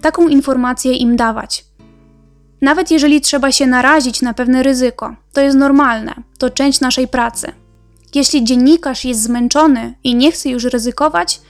[0.00, 1.64] taką informację im dawać.
[2.60, 7.52] Nawet jeżeli trzeba się narazić na pewne ryzyko, to jest normalne, to część naszej pracy.
[8.14, 11.40] Jeśli dziennikarz jest zmęczony i nie chce już ryzykować,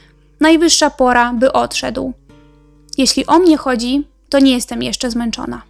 [0.41, 2.13] najwyższa pora, by odszedł.
[2.99, 5.63] Jeśli o mnie chodzi, to nie jestem jeszcze zmęczona.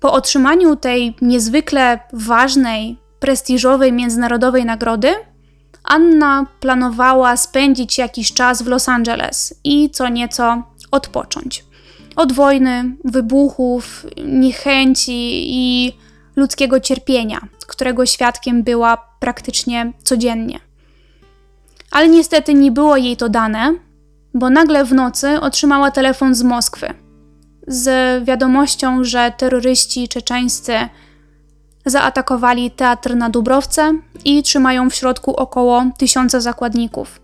[0.00, 5.14] Po otrzymaniu tej niezwykle ważnej, prestiżowej międzynarodowej nagrody,
[5.84, 11.64] Anna planowała spędzić jakiś czas w Los Angeles i co nieco odpocząć.
[12.16, 15.92] Od wojny, wybuchów, niechęci i
[16.36, 20.60] ludzkiego cierpienia, którego świadkiem była praktycznie codziennie.
[21.90, 23.74] Ale niestety nie było jej to dane,
[24.34, 26.94] bo nagle w nocy otrzymała telefon z Moskwy
[27.66, 30.72] z wiadomością, że terroryści czeczeńscy
[31.86, 33.92] zaatakowali teatr na Dubrowce
[34.24, 37.20] i trzymają w środku około tysiąca zakładników.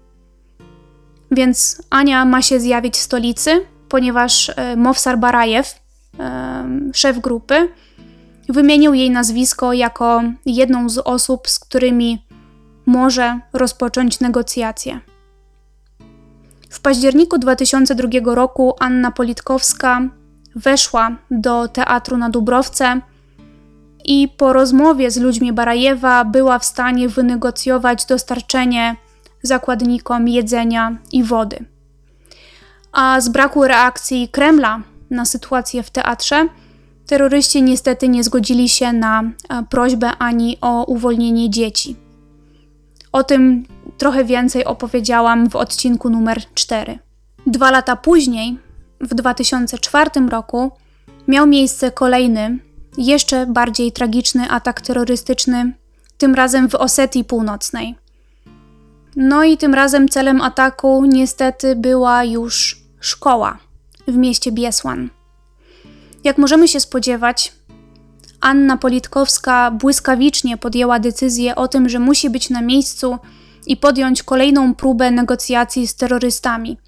[1.30, 5.74] Więc Ania ma się zjawić w stolicy, ponieważ e, Mowsar Barajew,
[6.18, 7.68] e, szef grupy,
[8.48, 12.26] Wymienił jej nazwisko jako jedną z osób, z którymi
[12.86, 15.00] może rozpocząć negocjacje.
[16.70, 20.00] W październiku 2002 roku Anna Politkowska
[20.56, 23.00] weszła do teatru na Dubrowce
[24.04, 28.96] i po rozmowie z ludźmi Barajewa była w stanie wynegocjować dostarczenie
[29.42, 31.64] zakładnikom jedzenia i wody.
[32.92, 34.80] A z braku reakcji Kremla
[35.10, 36.48] na sytuację w teatrze,
[37.08, 39.28] Terroryści niestety nie zgodzili się na e,
[39.70, 41.96] prośbę ani o uwolnienie dzieci.
[43.12, 43.66] O tym
[43.98, 46.98] trochę więcej opowiedziałam w odcinku numer 4.
[47.46, 48.58] Dwa lata później,
[49.00, 50.70] w 2004 roku,
[51.28, 52.58] miał miejsce kolejny,
[52.98, 55.72] jeszcze bardziej tragiczny atak terrorystyczny,
[56.18, 57.94] tym razem w Osetii Północnej.
[59.16, 63.58] No i tym razem celem ataku niestety była już szkoła
[64.08, 65.17] w mieście Biesłan.
[66.28, 67.52] Jak możemy się spodziewać,
[68.40, 73.18] Anna Politkowska błyskawicznie podjęła decyzję o tym, że musi być na miejscu
[73.66, 76.78] i podjąć kolejną próbę negocjacji z terrorystami,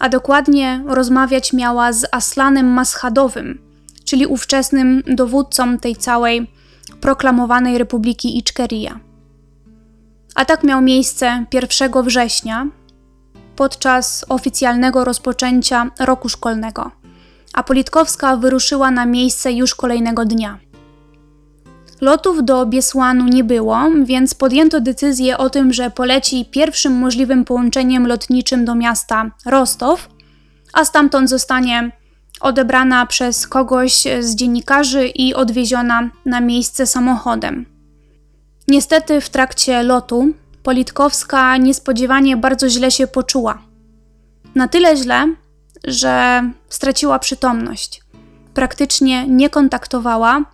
[0.00, 3.58] a dokładnie rozmawiać miała z Aslanem Maschadowym,
[4.04, 6.50] czyli ówczesnym dowódcą tej całej
[7.00, 9.00] proklamowanej Republiki Iczkeria.
[10.34, 12.66] Atak miał miejsce 1 września
[13.56, 16.90] podczas oficjalnego rozpoczęcia roku szkolnego
[17.56, 20.58] a Politkowska wyruszyła na miejsce już kolejnego dnia.
[22.00, 28.06] Lotów do Biesłanu nie było, więc podjęto decyzję o tym, że poleci pierwszym możliwym połączeniem
[28.06, 30.08] lotniczym do miasta Rostow,
[30.72, 31.90] a stamtąd zostanie
[32.40, 37.66] odebrana przez kogoś z dziennikarzy i odwieziona na miejsce samochodem.
[38.68, 40.28] Niestety w trakcie lotu
[40.62, 43.58] Politkowska niespodziewanie bardzo źle się poczuła.
[44.54, 45.34] Na tyle źle,
[45.86, 48.02] że straciła przytomność.
[48.54, 50.44] Praktycznie nie kontaktowała,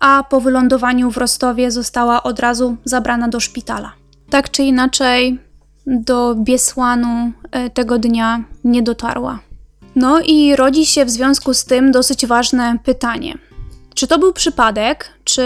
[0.00, 3.92] a po wylądowaniu w Rostowie została od razu zabrana do szpitala.
[4.30, 5.38] Tak czy inaczej,
[5.86, 9.38] do Biesłanu e, tego dnia nie dotarła.
[9.96, 13.38] No i rodzi się w związku z tym dosyć ważne pytanie.
[13.94, 15.42] Czy to był przypadek, czy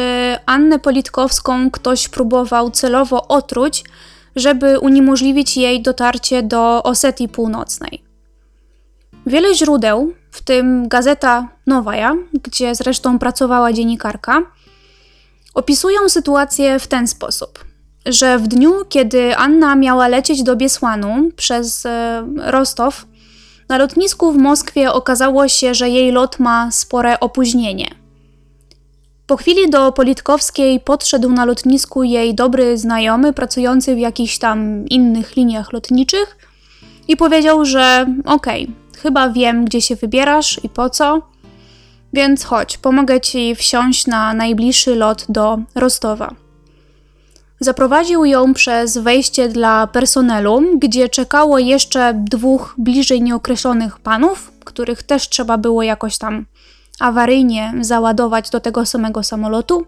[0.47, 3.85] Annę Politkowską ktoś próbował celowo otruć,
[4.37, 8.06] żeby uniemożliwić jej dotarcie do Osetii Północnej?
[9.27, 14.43] Wiele źródeł, w tym gazeta Nowaja, gdzie zresztą pracowała dziennikarka,
[15.55, 17.65] opisują sytuację w ten sposób,
[18.07, 23.07] że w dniu, kiedy Anna miała lecieć do Biesłanu przez e, Rostow,
[23.69, 27.95] na lotnisku w Moskwie okazało się, że jej lot ma spore opóźnienie.
[29.27, 35.37] Po chwili do Politkowskiej podszedł na lotnisku jej dobry znajomy pracujący w jakichś tam innych
[35.37, 36.37] liniach lotniczych
[37.09, 41.23] i powiedział, że okej, okay, chyba wiem, gdzie się wybierasz i po co,
[42.13, 46.35] więc chodź, pomogę ci wsiąść na najbliższy lot do Rostowa.
[47.61, 55.29] Zaprowadził ją przez wejście dla personelu, gdzie czekało jeszcze dwóch bliżej nieokreślonych panów, których też
[55.29, 56.47] trzeba było jakoś tam
[57.01, 59.87] awaryjnie załadować do tego samego samolotu.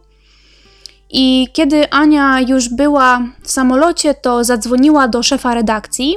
[1.10, 6.16] I kiedy Ania już była w samolocie, to zadzwoniła do szefa redakcji.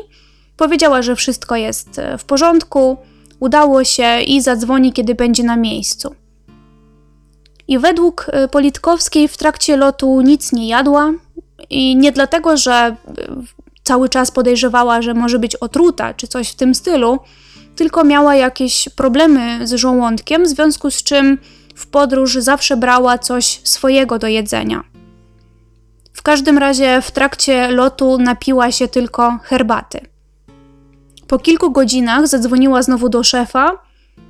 [0.62, 2.98] Powiedziała, że wszystko jest e, w porządku,
[3.40, 6.16] udało się i zadzwoni, kiedy będzie na miejscu.
[7.68, 11.14] I według e, Politkowskiej w trakcie lotu nic nie jadła,
[11.70, 12.96] i nie dlatego, że e,
[13.84, 17.20] cały czas podejrzewała, że może być otruta czy coś w tym stylu,
[17.76, 21.38] tylko miała jakieś problemy z żołądkiem, w związku z czym
[21.76, 24.84] w podróż zawsze brała coś swojego do jedzenia.
[26.14, 30.11] W każdym razie w trakcie lotu napiła się tylko herbaty.
[31.32, 33.72] Po kilku godzinach zadzwoniła znowu do szefa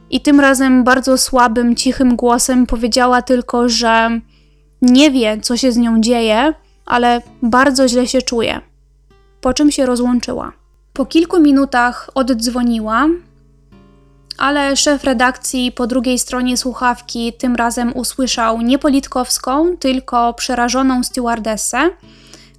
[0.09, 4.09] i tym razem bardzo słabym, cichym głosem powiedziała tylko, że
[4.81, 6.53] nie wie, co się z nią dzieje,
[6.85, 8.61] ale bardzo źle się czuje.
[9.41, 10.51] Po czym się rozłączyła.
[10.93, 13.07] Po kilku minutach oddzwoniła
[14.37, 21.89] ale szef redakcji po drugiej stronie słuchawki tym razem usłyszał nie Politkowską, tylko przerażoną stewardessę,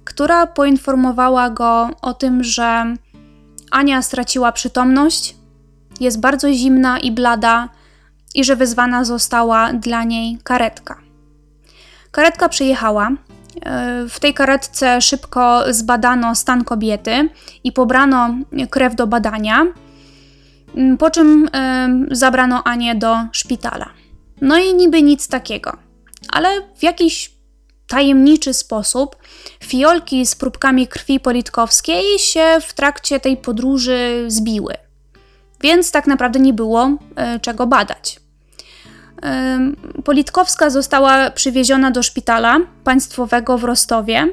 [0.03, 2.95] która poinformowała go o tym, że
[3.73, 5.35] Ania straciła przytomność,
[5.99, 7.69] jest bardzo zimna i blada
[8.35, 10.99] i że wezwana została dla niej karetka.
[12.11, 13.11] Karetka przyjechała.
[14.09, 17.29] W tej karetce szybko zbadano stan kobiety
[17.63, 18.29] i pobrano
[18.69, 19.65] krew do badania.
[20.99, 21.49] Po czym
[22.11, 23.89] y, zabrano Anię do szpitala.
[24.41, 25.77] No i niby nic takiego,
[26.29, 27.32] ale w jakiś
[27.93, 29.15] tajemniczy sposób
[29.63, 34.73] fiolki z próbkami krwi politkowskiej się w trakcie tej podróży zbiły.
[35.61, 38.19] Więc tak naprawdę nie było y, czego badać.
[40.03, 44.27] Politkowska została przywieziona do szpitala państwowego w Rostowie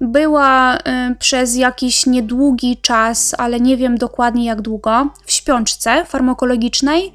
[0.00, 0.80] była y,
[1.18, 7.12] przez jakiś niedługi czas, ale nie wiem dokładnie jak długo, w śpiączce farmakologicznej.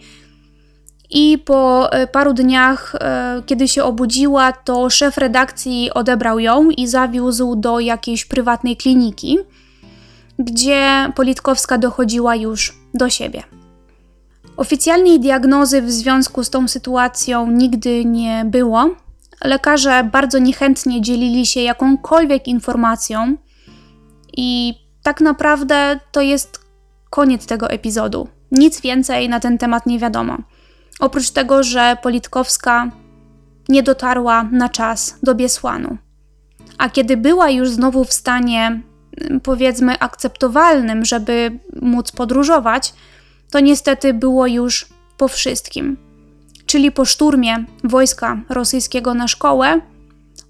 [1.13, 6.87] I po y, paru dniach, y, kiedy się obudziła, to szef redakcji odebrał ją i
[6.87, 9.37] zawiózł do jakiejś prywatnej kliniki,
[10.39, 13.43] gdzie Politkowska dochodziła już do siebie.
[14.57, 18.89] Oficjalnej diagnozy w związku z tą sytuacją nigdy nie było,
[19.43, 23.37] lekarze bardzo niechętnie dzielili się jakąkolwiek informacją,
[24.37, 26.59] i tak naprawdę to jest
[27.09, 28.27] koniec tego epizodu.
[28.51, 30.37] Nic więcej na ten temat nie wiadomo.
[30.99, 32.91] Oprócz tego, że Politkowska
[33.69, 35.97] nie dotarła na czas do Biesłanu.
[36.77, 38.81] A kiedy była już znowu w stanie,
[39.43, 42.93] powiedzmy, akceptowalnym, żeby móc podróżować,
[43.51, 44.87] to niestety było już
[45.17, 45.97] po wszystkim
[46.65, 49.81] czyli po szturmie wojska rosyjskiego na szkołę,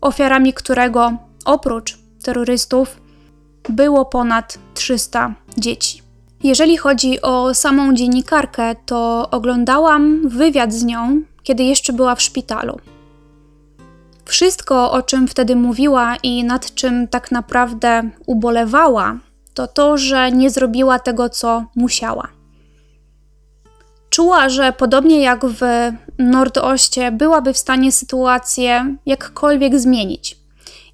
[0.02, 3.02] ofiarami którego oprócz terrorystów
[3.70, 6.03] było ponad 300 dzieci.
[6.44, 12.80] Jeżeli chodzi o samą dziennikarkę, to oglądałam wywiad z nią, kiedy jeszcze była w szpitalu.
[14.26, 19.20] Wszystko, o czym wtedy mówiła i nad czym tak naprawdę ubolewała,
[19.54, 22.28] to to, że nie zrobiła tego, co musiała.
[24.10, 25.62] Czuła, że podobnie jak w
[26.20, 30.38] Nordoście, byłaby w stanie sytuację jakkolwiek zmienić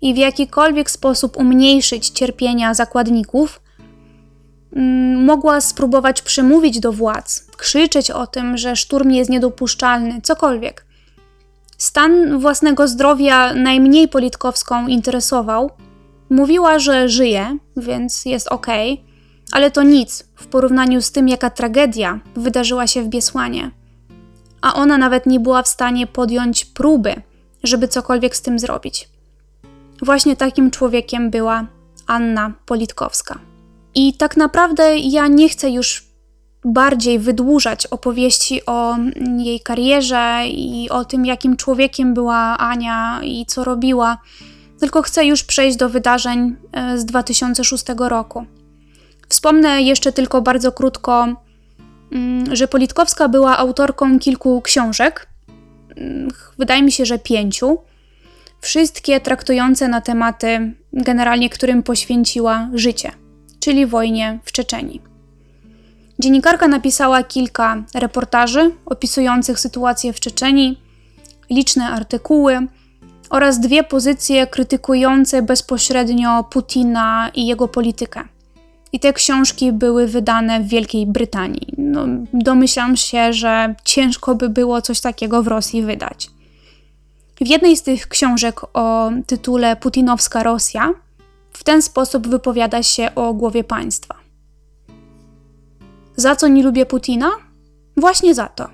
[0.01, 3.61] i w jakikolwiek sposób umniejszyć cierpienia zakładników.
[4.73, 10.85] Mm, mogła spróbować przemówić do władz, krzyczeć o tym, że szturm jest niedopuszczalny, cokolwiek.
[11.77, 15.71] Stan własnego zdrowia najmniej Politkowską interesował.
[16.29, 18.67] Mówiła, że żyje, więc jest ok,
[19.51, 23.71] ale to nic w porównaniu z tym, jaka tragedia wydarzyła się w Biesłanie.
[24.61, 27.21] A ona nawet nie była w stanie podjąć próby
[27.63, 29.09] żeby cokolwiek z tym zrobić.
[30.01, 31.65] Właśnie takim człowiekiem była
[32.07, 33.39] Anna Politkowska.
[33.95, 36.09] I tak naprawdę ja nie chcę już
[36.65, 38.97] bardziej wydłużać opowieści o
[39.37, 44.17] jej karierze i o tym, jakim człowiekiem była Ania i co robiła,
[44.79, 48.45] tylko chcę już przejść do wydarzeń e, z 2006 roku.
[49.29, 51.27] Wspomnę jeszcze tylko bardzo krótko,
[52.11, 55.27] mm, że Politkowska była autorką kilku książek,
[55.97, 56.27] mm,
[56.57, 57.77] wydaje mi się, że pięciu,
[58.61, 63.11] wszystkie traktujące na tematy, generalnie którym poświęciła życie,
[63.59, 65.01] czyli wojnie w Czeczeni.
[66.19, 70.77] Dziennikarka napisała kilka reportaży opisujących sytuację w Czeczeni,
[71.49, 72.67] liczne artykuły
[73.29, 78.23] oraz dwie pozycje krytykujące bezpośrednio Putina i jego politykę.
[78.91, 81.73] I te książki były wydane w Wielkiej Brytanii.
[81.77, 86.29] No, domyślam się, że ciężko by było coś takiego w Rosji wydać.
[87.41, 90.93] W jednej z tych książek o tytule Putinowska Rosja
[91.53, 94.15] w ten sposób wypowiada się o głowie państwa.
[96.15, 97.29] Za co nie lubię Putina?
[97.97, 98.69] Właśnie za to.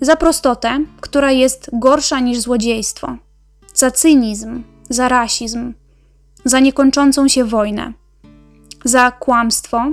[0.00, 3.16] Za prostotę, która jest gorsza niż złodziejstwo.
[3.74, 5.74] Za cynizm, za rasizm,
[6.44, 7.92] za niekończącą się wojnę.
[8.84, 9.92] Za kłamstwo,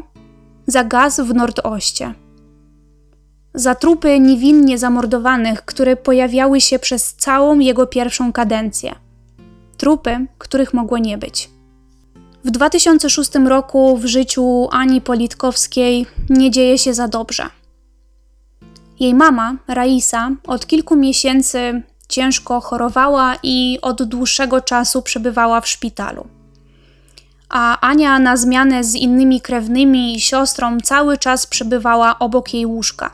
[0.67, 2.13] za gaz w Nordoście.
[3.53, 8.95] Za trupy niewinnie zamordowanych, które pojawiały się przez całą jego pierwszą kadencję.
[9.77, 11.49] Trupy, których mogło nie być.
[12.43, 17.49] W 2006 roku w życiu Ani Politkowskiej nie dzieje się za dobrze.
[18.99, 26.27] Jej mama, Raisa, od kilku miesięcy ciężko chorowała i od dłuższego czasu przebywała w szpitalu.
[27.49, 33.11] A Ania na zmianę z innymi krewnymi i siostrą cały czas przebywała obok jej łóżka.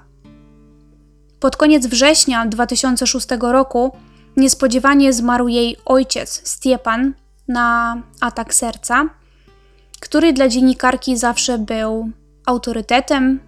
[1.40, 3.92] Pod koniec września 2006 roku
[4.38, 7.14] niespodziewanie zmarł jej ojciec, Stiepan,
[7.48, 9.10] na atak serca,
[10.00, 12.10] który dla dziennikarki zawsze był
[12.46, 13.40] autorytetem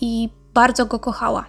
[0.00, 1.44] i bardzo go kochała.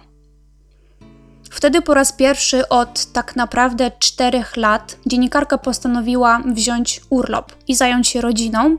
[1.50, 8.08] Wtedy po raz pierwszy od tak naprawdę czterech lat dziennikarka postanowiła wziąć urlop i zająć
[8.08, 8.76] się rodziną.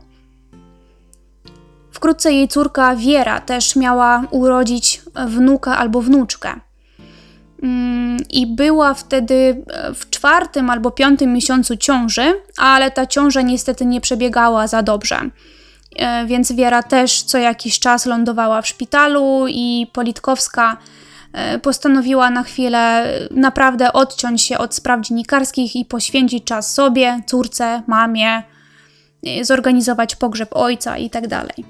[1.91, 6.59] Wkrótce jej córka Wiera też miała urodzić wnuka albo wnuczkę.
[7.61, 13.85] Mm, i była wtedy e, w czwartym albo piątym miesiącu ciąży, ale ta ciąża niestety
[13.85, 15.19] nie przebiegała za dobrze.
[15.95, 20.77] E, więc Wiera też co jakiś czas lądowała w szpitalu i Politkowska
[21.33, 27.81] e, postanowiła na chwilę naprawdę odciąć się od spraw dziennikarskich i poświęcić czas sobie, córce,
[27.87, 28.43] mamie,
[29.41, 31.27] zorganizować pogrzeb ojca itd.
[31.29, 31.65] Tak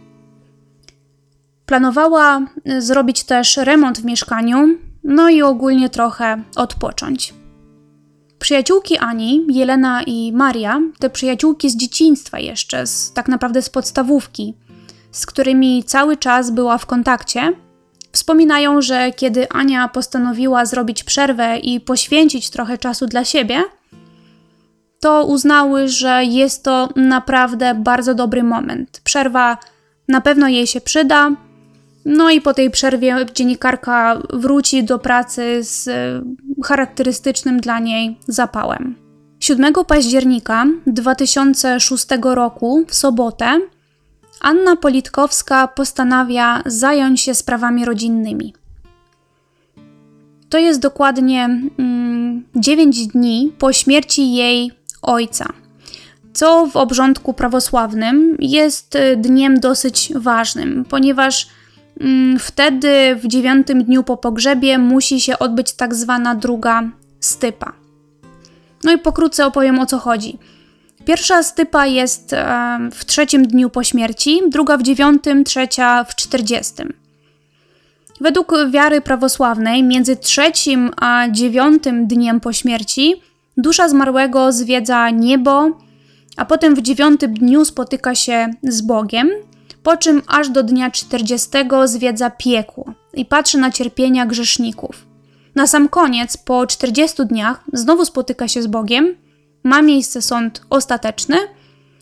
[1.65, 2.41] Planowała
[2.79, 4.67] zrobić też remont w mieszkaniu,
[5.03, 7.33] no i ogólnie trochę odpocząć.
[8.39, 14.53] Przyjaciółki Ani, Jelena i Maria, te przyjaciółki z dzieciństwa jeszcze, z, tak naprawdę z podstawówki,
[15.11, 17.53] z którymi cały czas była w kontakcie,
[18.11, 23.63] wspominają, że kiedy Ania postanowiła zrobić przerwę i poświęcić trochę czasu dla siebie,
[24.99, 29.01] to uznały, że jest to naprawdę bardzo dobry moment.
[29.03, 29.57] Przerwa
[30.07, 31.31] na pewno jej się przyda,
[32.05, 36.21] no i po tej przerwie dziennikarka wróci do pracy z e,
[36.63, 38.95] charakterystycznym dla niej zapałem.
[39.39, 43.59] 7 października 2006 roku, w sobotę,
[44.41, 48.53] Anna Politkowska postanawia zająć się sprawami rodzinnymi.
[50.49, 51.49] To jest dokładnie
[51.79, 54.71] mm, 9 dni po śmierci jej
[55.01, 55.45] ojca,
[56.33, 61.47] co w obrządku prawosławnym jest e, dniem dosyć ważnym, ponieważ
[62.39, 66.83] wtedy w dziewiątym dniu po pogrzebie musi się odbyć tak zwana druga
[67.19, 67.73] stypa.
[68.83, 70.37] No i pokrótce opowiem o co chodzi.
[71.05, 72.35] Pierwsza stypa jest
[72.91, 76.93] w trzecim dniu po śmierci, druga w dziewiątym, trzecia w czterdziestym.
[78.21, 83.21] Według wiary prawosławnej, między trzecim a dziewiątym dniem po śmierci,
[83.57, 85.77] dusza zmarłego zwiedza niebo,
[86.37, 89.29] a potem w dziewiątym dniu spotyka się z Bogiem,
[89.83, 91.49] po czym aż do dnia 40
[91.85, 95.05] zwiedza piekło i patrzy na cierpienia grzeszników.
[95.55, 99.15] Na sam koniec, po 40 dniach, znowu spotyka się z Bogiem,
[99.63, 101.37] ma miejsce sąd ostateczny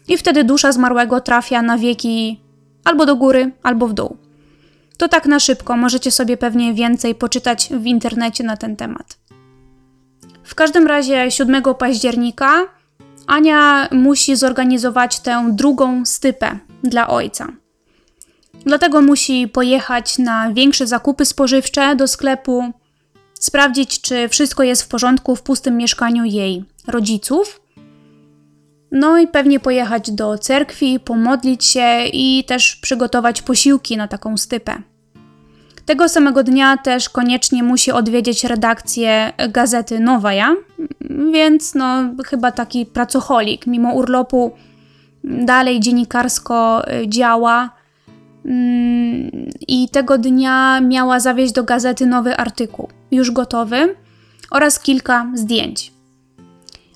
[0.07, 2.41] i wtedy dusza zmarłego trafia na wieki
[2.83, 4.17] albo do góry, albo w dół.
[4.97, 9.17] To tak na szybko, możecie sobie pewnie więcej poczytać w internecie na ten temat.
[10.43, 12.67] W każdym razie 7 października
[13.27, 17.47] Ania musi zorganizować tę drugą stypę dla ojca.
[18.65, 22.73] Dlatego musi pojechać na większe zakupy spożywcze do sklepu
[23.39, 27.61] sprawdzić, czy wszystko jest w porządku w pustym mieszkaniu jej rodziców.
[28.91, 34.81] No i pewnie pojechać do cerkwi, pomodlić się i też przygotować posiłki na taką stypę.
[35.85, 40.55] Tego samego dnia też koniecznie musi odwiedzić redakcję gazety Nowaja,
[41.33, 44.51] więc no chyba taki pracocholik, mimo urlopu
[45.23, 47.78] dalej dziennikarsko działa mm,
[49.67, 53.95] i tego dnia miała zawieźć do gazety nowy artykuł, już gotowy,
[54.51, 55.93] oraz kilka zdjęć.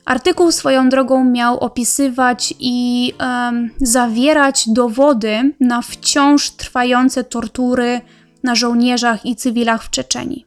[0.06, 8.02] Artykuł swoją drogą miał opisywać i um, zawierać dowody na wciąż trwające tortury
[8.44, 10.46] na żołnierzach i cywilach w Czeczeni.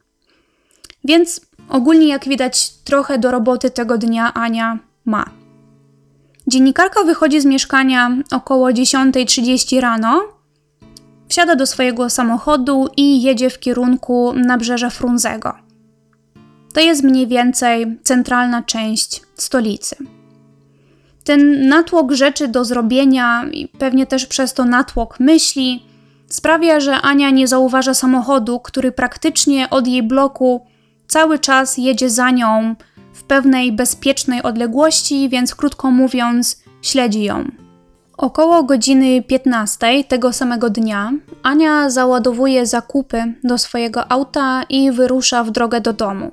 [1.05, 5.25] Więc ogólnie, jak widać, trochę do roboty tego dnia Ania ma.
[6.47, 10.36] Dziennikarka wychodzi z mieszkania około 10.30 rano,
[11.29, 15.55] wsiada do swojego samochodu i jedzie w kierunku nabrzeża Frunzego.
[16.75, 19.97] To jest mniej więcej centralna część stolicy.
[21.25, 25.87] Ten natłok rzeczy do zrobienia i pewnie też przez to natłok myśli
[26.29, 30.67] sprawia, że Ania nie zauważa samochodu, który praktycznie od jej bloku
[31.09, 32.75] cały czas jedzie za nią
[33.13, 37.66] w pewnej bezpiecznej odległości, więc krótko mówiąc, śledzi ją.
[38.17, 41.13] Około godziny 15 tego samego dnia
[41.43, 46.31] Ania załadowuje zakupy do swojego auta i wyrusza w drogę do domu.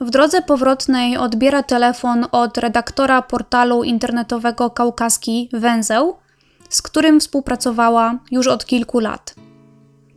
[0.00, 6.16] W drodze powrotnej odbiera telefon od redaktora portalu internetowego Kaukaski Węzeł,
[6.68, 9.34] z którym współpracowała już od kilku lat.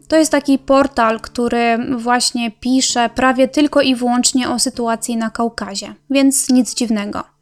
[0.08, 5.96] To jest taki portal, który właśnie pisze prawie tylko i wyłącznie o sytuacji na Kaukazie,
[6.10, 7.39] więc nic dziwnego.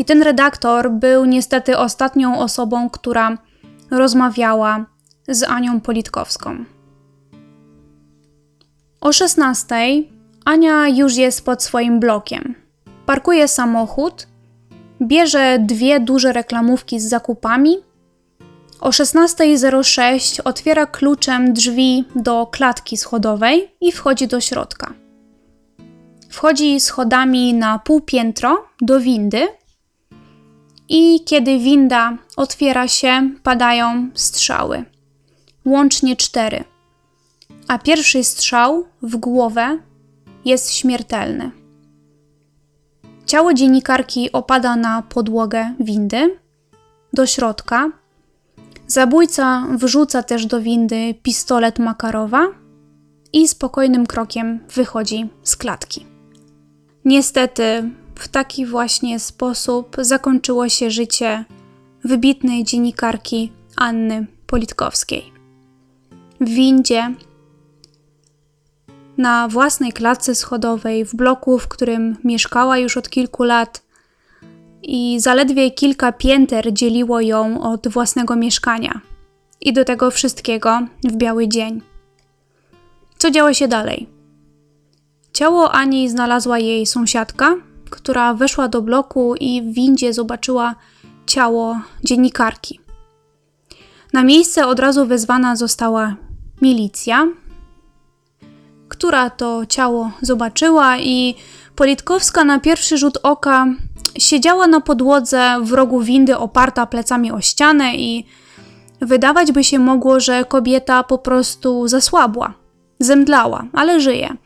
[0.00, 3.38] I ten redaktor był niestety ostatnią osobą, która
[3.90, 4.86] rozmawiała
[5.28, 6.64] z Anią Politkowską.
[9.00, 9.76] O 16
[10.44, 12.54] Ania już jest pod swoim blokiem.
[13.06, 14.26] Parkuje samochód,
[15.02, 17.76] bierze dwie duże reklamówki z zakupami
[18.80, 24.92] o 16.06 otwiera kluczem drzwi do klatki schodowej i wchodzi do środka.
[26.28, 29.48] Wchodzi schodami na pół piętro do windy
[30.90, 34.84] i kiedy winda otwiera się, padają strzały.
[35.64, 36.64] Łącznie cztery.
[37.68, 39.78] A pierwszy strzał w głowę
[40.44, 41.50] jest śmiertelny.
[43.26, 46.38] Ciało dziennikarki opada na podłogę windy.
[47.12, 47.90] Do środka
[48.86, 52.46] Zabójca wrzuca też do windy pistolet Makarowa
[53.32, 56.06] i spokojnym krokiem wychodzi z klatki.
[57.04, 57.90] Niestety,
[58.20, 61.44] w taki właśnie sposób zakończyło się życie
[62.04, 65.32] wybitnej dziennikarki Anny Politkowskiej.
[66.40, 67.14] W windzie,
[69.18, 73.82] na własnej klatce schodowej, w bloku, w którym mieszkała już od kilku lat,
[74.82, 79.00] i zaledwie kilka pięter dzieliło ją od własnego mieszkania.
[79.60, 81.80] I do tego wszystkiego w biały dzień.
[83.18, 84.08] Co działo się dalej?
[85.32, 87.56] Ciało Ani znalazła jej sąsiadka,
[87.90, 90.74] która weszła do bloku i w windzie zobaczyła
[91.26, 92.80] ciało dziennikarki.
[94.12, 96.16] Na miejsce od razu wezwana została
[96.62, 97.28] milicja,
[98.88, 101.34] która to ciało zobaczyła i
[101.76, 103.66] Politkowska na pierwszy rzut oka
[104.18, 108.26] Siedziała na podłodze w rogu windy oparta plecami o ścianę i
[109.00, 112.54] wydawać by się mogło, że kobieta po prostu zasłabła,
[112.98, 114.36] zemdlała, ale żyje.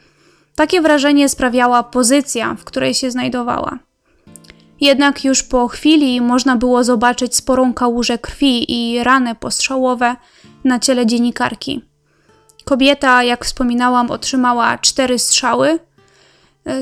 [0.57, 3.78] Takie wrażenie sprawiała pozycja, w której się znajdowała.
[4.80, 10.16] Jednak już po chwili można było zobaczyć sporą kałużę krwi i rany postrzałowe
[10.64, 11.84] na ciele dziennikarki.
[12.64, 15.78] Kobieta, jak wspominałam, otrzymała cztery strzały,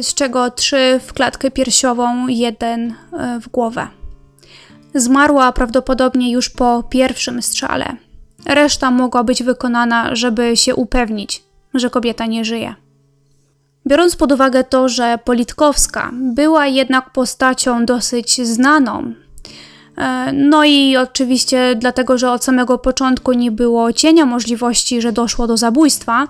[0.02, 3.88] z czego trzy w klatkę piersiową, jeden e, w głowę.
[4.94, 7.96] Zmarła prawdopodobnie już po pierwszym strzale.
[8.46, 11.42] Reszta mogła być wykonana, żeby się upewnić,
[11.74, 12.74] że kobieta nie żyje.
[13.86, 19.14] Biorąc pod uwagę to, że Politkowska była jednak postacią dosyć znaną,
[19.98, 25.46] e, no i oczywiście dlatego, że od samego początku nie było cienia możliwości, że doszło
[25.46, 26.28] do zabójstwa,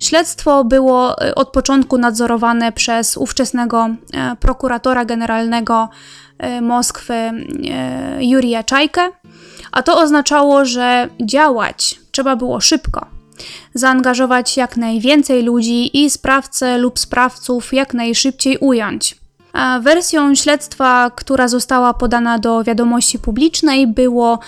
[0.00, 5.88] Śledztwo było e, od początku nadzorowane przez ówczesnego e, prokuratora generalnego
[6.62, 7.14] Moskwy
[8.20, 9.00] Jurija Czajkę,
[9.72, 13.17] a to oznaczało, że działać trzeba było szybko.
[13.74, 19.16] Zaangażować jak najwięcej ludzi i sprawcę lub sprawców jak najszybciej ująć.
[19.52, 24.38] A wersją śledztwa, która została podana do wiadomości publicznej, było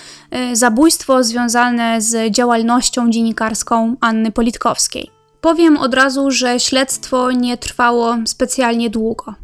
[0.52, 5.10] zabójstwo związane z działalnością dziennikarską Anny Politkowskiej.
[5.40, 9.34] Powiem od razu, że śledztwo nie trwało specjalnie długo.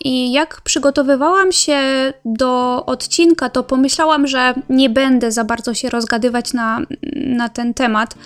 [0.00, 1.78] I jak przygotowywałam się
[2.24, 6.80] do odcinka, to pomyślałam, że nie będę za bardzo się rozgadywać na,
[7.16, 8.18] na ten temat, e,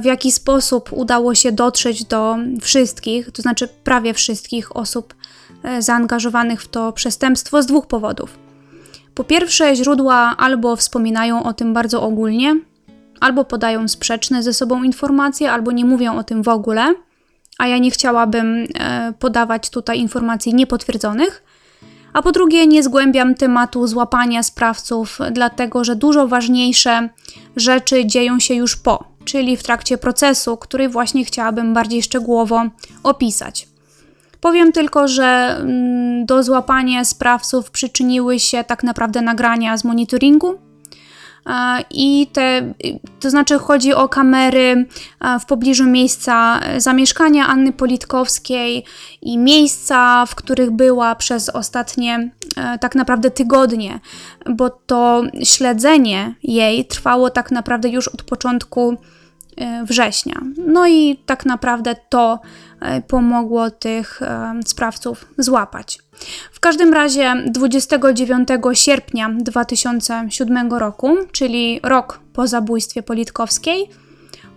[0.00, 5.14] w jaki sposób udało się dotrzeć do wszystkich, to znaczy prawie wszystkich osób
[5.62, 8.38] e, zaangażowanych w to przestępstwo z dwóch powodów.
[9.14, 12.56] Po pierwsze, źródła albo wspominają o tym bardzo ogólnie,
[13.20, 16.94] albo podają sprzeczne ze sobą informacje, albo nie mówią o tym w ogóle,
[17.58, 21.42] a ja nie chciałabym e, podawać tutaj informacji niepotwierdzonych.
[22.12, 27.08] A po drugie, nie zgłębiam tematu złapania sprawców, dlatego że dużo ważniejsze
[27.56, 32.62] rzeczy dzieją się już po, czyli w trakcie procesu, który właśnie chciałabym bardziej szczegółowo
[33.02, 33.68] opisać.
[34.40, 40.58] Powiem tylko, że mm, do złapania sprawców przyczyniły się tak naprawdę nagrania z monitoringu.
[41.90, 42.74] I te,
[43.20, 44.86] to znaczy chodzi o kamery
[45.40, 48.84] w pobliżu miejsca zamieszkania Anny Politkowskiej
[49.22, 54.00] i miejsca, w których była przez ostatnie e, tak naprawdę tygodnie,
[54.50, 58.96] bo to śledzenie jej trwało tak naprawdę już od początku e,
[59.84, 60.40] września.
[60.66, 62.38] No i tak naprawdę to
[62.84, 65.98] E, pomogło tych e, sprawców złapać.
[66.52, 73.90] W każdym razie 29 sierpnia 2007 roku, czyli rok po zabójstwie Politkowskiej,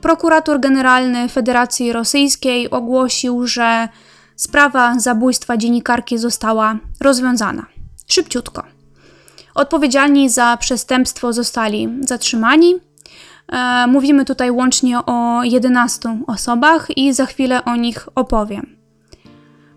[0.02, 3.88] prokurator generalny Federacji Rosyjskiej ogłosił, że
[4.36, 7.66] sprawa zabójstwa dziennikarki została rozwiązana.
[8.08, 8.64] Szybciutko.
[9.56, 12.87] Odpowiedzialni za przestępstwo zostali zatrzymani, E,
[13.88, 18.78] mówimy tutaj łącznie o 11 osobach i za chwilę o nich opowiem.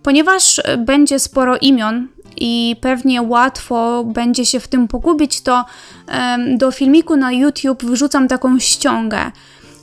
[0.02, 5.64] Ponieważ będzie sporo imion i pewnie łatwo będzie się w tym pogubić, to
[6.56, 9.30] do filmiku na YouTube wrzucam taką ściągę.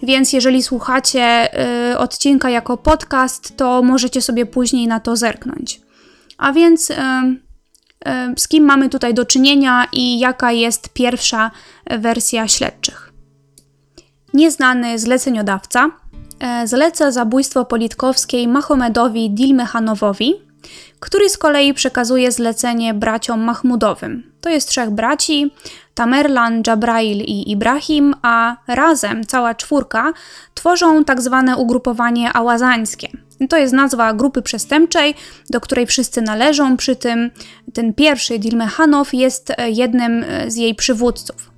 [0.04, 1.50] Więc jeżeli słuchacie
[1.92, 5.82] y, odcinka jako podcast, to możecie sobie później na to zerknąć.
[6.38, 6.98] A więc y, y,
[8.38, 11.52] z kim mamy tutaj do czynienia i jaka jest pierwsza
[12.00, 13.07] wersja śledczych?
[14.34, 15.90] Nieznany zleceniodawca
[16.40, 20.34] e, zleca zabójstwo Politkowskiej Mahomedowi Dilmehanowowi,
[21.00, 24.32] który z kolei przekazuje zlecenie braciom Mahmudowym.
[24.42, 25.54] To jest trzech braci,
[25.94, 30.14] Tamerlan, Jabrail i Ibrahim, a razem cała czwórka
[30.54, 33.08] tworzą tak zwane ugrupowanie ałazańskie.
[33.50, 35.16] To jest nazwa grupy przestępczej,
[35.50, 37.32] do której wszyscy należą, przy tym
[37.74, 41.52] ten pierwszy Dilmehanow jest jednym z jej przywódców.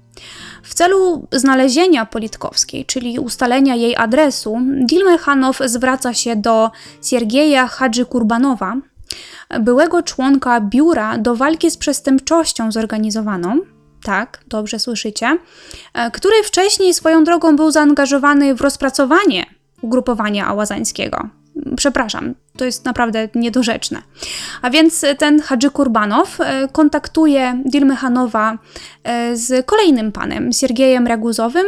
[0.70, 6.72] W celu znalezienia Politkowskiej, czyli ustalenia jej adresu, Dilmechanow zwraca się do
[7.04, 8.76] Siergieja Hadży Kurbanowa,
[9.60, 13.60] byłego członka biura do walki z przestępczością zorganizowaną,
[14.04, 15.38] tak, dobrze słyszycie,
[15.94, 19.46] e, który wcześniej swoją drogą był zaangażowany w rozpracowanie
[19.82, 21.30] ugrupowania ałazańskiego.
[21.76, 24.02] Przepraszam, to jest naprawdę niedorzeczne.
[24.62, 28.58] A więc ten Hadży Kurbanow e, kontaktuje Dilmechanowa
[29.04, 31.66] e, z kolejnym panem, Siergiejem Raguzowym,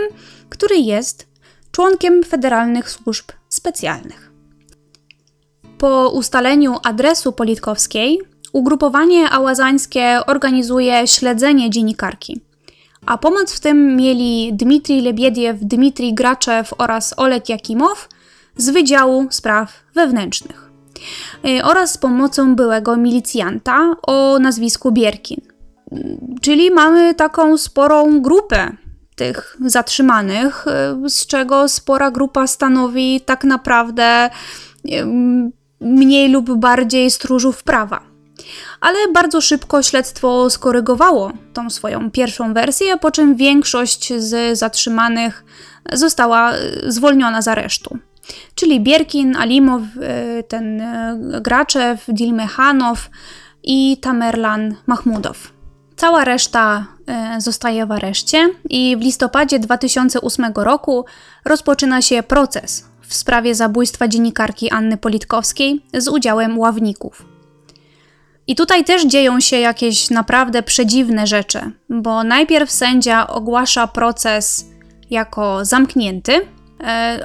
[0.50, 1.28] który jest
[1.72, 4.32] członkiem federalnych służb specjalnych.
[5.78, 8.20] Po ustaleniu adresu Politkowskiej,
[8.54, 12.42] ugrupowanie ałazańskie organizuje śledzenie dziennikarki.
[13.06, 18.10] A pomoc w tym mieli Dmitrij Lebiediew, Dmitrij Graczew oraz Oleg Jakimow
[18.58, 20.61] z Wydziału Spraw Wewnętrznych.
[21.46, 25.42] Y, oraz z pomocą byłego milicjanta o nazwisku Bierkin.
[26.42, 28.72] Czyli mamy taką sporą grupę
[29.16, 30.66] tych zatrzymanych,
[31.06, 34.30] y, z czego spora grupa stanowi tak naprawdę
[34.86, 35.06] y,
[35.82, 38.02] mniej lub bardziej stróżów prawa.
[38.82, 45.44] Ale bardzo szybko śledztwo skorygowało tą swoją pierwszą wersję, po czym większość z zatrzymanych
[45.94, 46.52] została
[46.88, 48.00] zwolniona z aresztu
[48.56, 53.10] czyli Bierkin, Alimow, y, ten y, Graczew, Dilmechanow
[53.64, 55.54] i Tamerlan Mahmudow.
[55.96, 56.86] Cała reszta
[57.38, 61.06] y, zostaje w areszcie i w listopadzie 2008 roku
[61.46, 67.26] rozpoczyna się proces w sprawie zabójstwa dziennikarki Anny Politkowskiej z udziałem ławników.
[68.48, 71.60] I tutaj też dzieją się jakieś naprawdę przedziwne rzeczy,
[71.90, 74.66] bo najpierw sędzia ogłasza proces
[75.10, 76.42] jako zamknięty,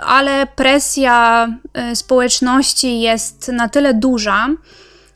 [0.03, 4.49] ale presja e, społeczności jest na tyle duża,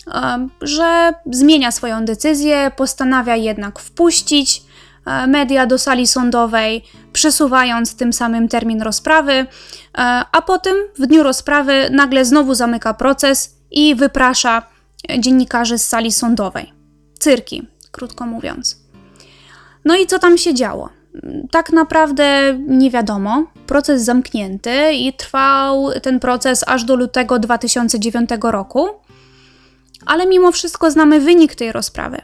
[0.07, 4.63] e, że zmienia swoją decyzję, postanawia jednak wpuścić
[5.27, 9.47] media do sali sądowej, przesuwając tym samym termin rozprawy,
[10.33, 14.63] a potem w dniu rozprawy nagle znowu zamyka proces i wyprasza
[15.19, 16.73] dziennikarzy z sali sądowej.
[17.19, 18.77] Cyrki, krótko mówiąc.
[19.85, 21.00] No i co tam się działo?
[21.51, 23.45] Tak naprawdę nie wiadomo.
[23.67, 28.89] Proces zamknięty i trwał ten proces aż do lutego 2009 roku.
[30.07, 32.19] Ale mimo wszystko znamy wynik tej rozprawy.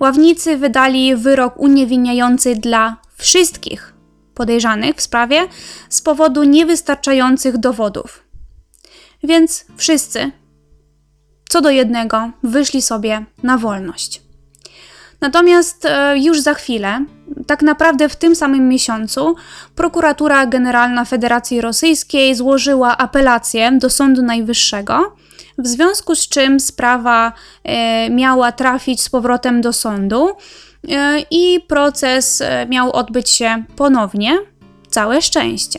[0.00, 3.94] Ławnicy wydali wyrok uniewinniający dla wszystkich
[4.34, 5.48] podejrzanych w sprawie
[5.88, 8.24] z powodu niewystarczających dowodów.
[9.22, 10.30] Więc wszyscy,
[11.48, 14.23] co do jednego, wyszli sobie na wolność.
[15.24, 17.04] Natomiast e, już za chwilę,
[17.46, 19.34] tak naprawdę w tym samym miesiącu,
[19.74, 25.16] prokuratura generalna Federacji Rosyjskiej złożyła apelację do Sądu Najwyższego,
[25.58, 27.32] w związku z czym sprawa
[27.64, 30.28] e, miała trafić z powrotem do sądu
[30.88, 34.38] e, i proces miał odbyć się ponownie.
[34.90, 35.78] Całe szczęście.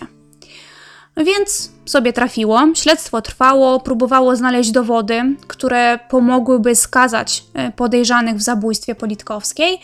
[1.17, 8.95] Więc sobie trafiło, śledztwo trwało, próbowało znaleźć dowody, które pomogłyby skazać e, podejrzanych w zabójstwie
[8.95, 9.79] Politkowskiej,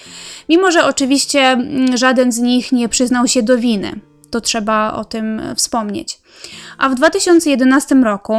[0.50, 4.00] mimo że oczywiście mm, żaden z nich nie przyznał się do winy.
[4.32, 6.20] To trzeba o tym e, wspomnieć.
[6.78, 8.34] A w 2011 roku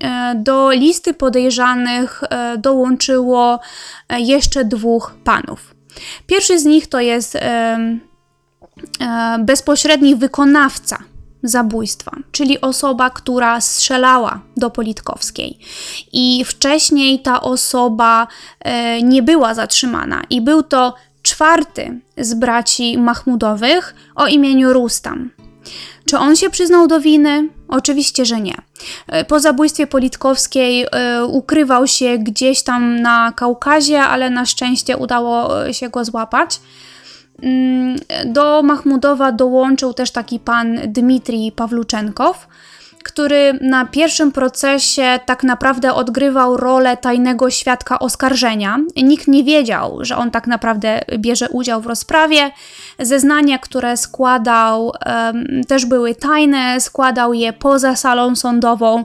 [0.00, 2.22] e, do listy podejrzanych
[2.58, 3.60] dołączyło
[4.18, 5.74] jeszcze dwóch panów.
[6.26, 7.38] Pierwszy z nich to jest
[9.38, 10.98] bezpośredni wykonawca
[11.42, 15.58] zabójstwa, czyli osoba, która strzelała do Politkowskiej.
[16.12, 18.26] I wcześniej ta osoba
[18.60, 25.30] e, nie była zatrzymana, i był to czwarty z braci Mahmudowych o imieniu Rustam.
[26.08, 27.48] Czy on się przyznał do winy?
[27.68, 28.54] Oczywiście, że nie.
[29.06, 35.66] E, po zabójstwie Politkowskiej e, ukrywał się gdzieś tam na Kaukazie, ale na szczęście udało
[35.66, 36.60] e, się go złapać.
[37.42, 42.48] Mm, do Mahmudowa dołączył też taki pan Dmitrij Pawluczenkow,
[43.04, 48.78] który na pierwszym procesie tak naprawdę odgrywał rolę tajnego świadka oskarżenia.
[48.96, 52.50] Nikt nie wiedział, że on tak naprawdę bierze udział w rozprawie.
[52.98, 54.92] Zeznania, które składał,
[55.68, 59.04] też były tajne, składał je poza salą sądową.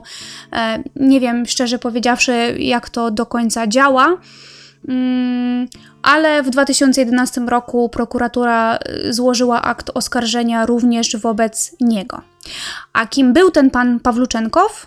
[0.96, 4.16] nie wiem, szczerze powiedziawszy, jak to do końca działa.
[6.04, 8.78] Ale w 2011 roku prokuratura
[9.08, 12.20] y, złożyła akt oskarżenia również wobec niego.
[12.92, 14.86] A kim był ten pan Pawluczenkow?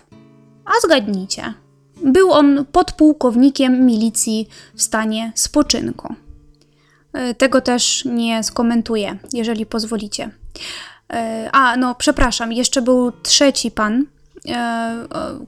[0.64, 1.54] A zgadnijcie.
[2.04, 6.14] Był on podpułkownikiem milicji w stanie spoczynku.
[7.30, 10.24] Y, tego też nie skomentuję, jeżeli pozwolicie.
[10.26, 10.30] Y,
[11.52, 14.06] a, no, przepraszam, jeszcze był trzeci pan,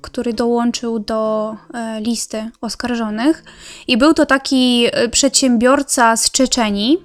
[0.00, 3.44] który dołączył do e, listy oskarżonych.
[3.88, 6.98] I był to taki e, przedsiębiorca z Czeczenii,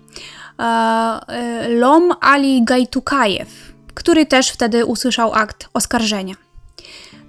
[1.69, 3.47] Lom Ali Gajtukajew,
[3.93, 6.35] który też wtedy usłyszał akt oskarżenia.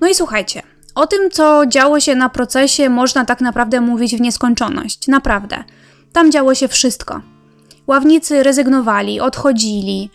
[0.01, 0.63] No i słuchajcie,
[0.95, 5.09] o tym, co działo się na procesie, można tak naprawdę mówić w nieskończoność.
[5.09, 5.65] Naprawdę.
[6.13, 7.21] Tam działo się wszystko.
[7.87, 10.11] Ławnicy rezygnowali, odchodzili,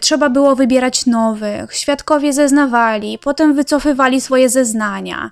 [0.00, 5.30] trzeba było wybierać nowych, świadkowie zeznawali, potem wycofywali swoje zeznania.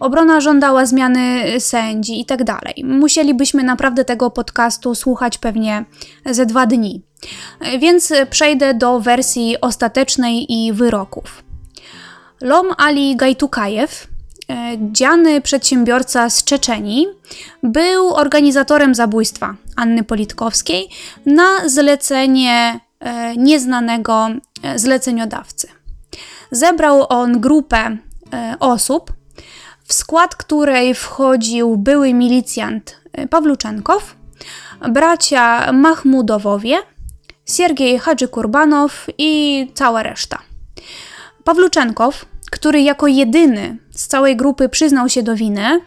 [0.00, 2.84] Obrona żądała zmiany sędzi i tak dalej.
[2.84, 5.84] Musielibyśmy naprawdę tego podcastu słuchać pewnie
[6.26, 7.02] ze dwa dni.
[7.74, 11.44] Y, więc przejdę do wersji ostatecznej i wyroków.
[12.40, 14.14] Lom Ali Gajtukajew
[14.50, 17.06] E, dziany przedsiębiorca z Czeczenii
[17.62, 20.88] był organizatorem zabójstwa Anny Politkowskiej
[21.26, 22.80] na zlecenie e,
[23.36, 24.28] nieznanego
[24.62, 25.68] e, zleceniodawcy.
[26.50, 27.96] Zebrał on grupę
[28.60, 29.12] osób,
[29.84, 34.16] w skład której wchodził były milicjant Pawluczenkow,
[34.90, 36.76] bracia Mahmudowowie,
[37.48, 40.38] Siergiej Hadży-Kurbanow i cała reszta.
[41.44, 45.80] Pawluczenkow który jako jedyny z całej grupy przyznał się do winy,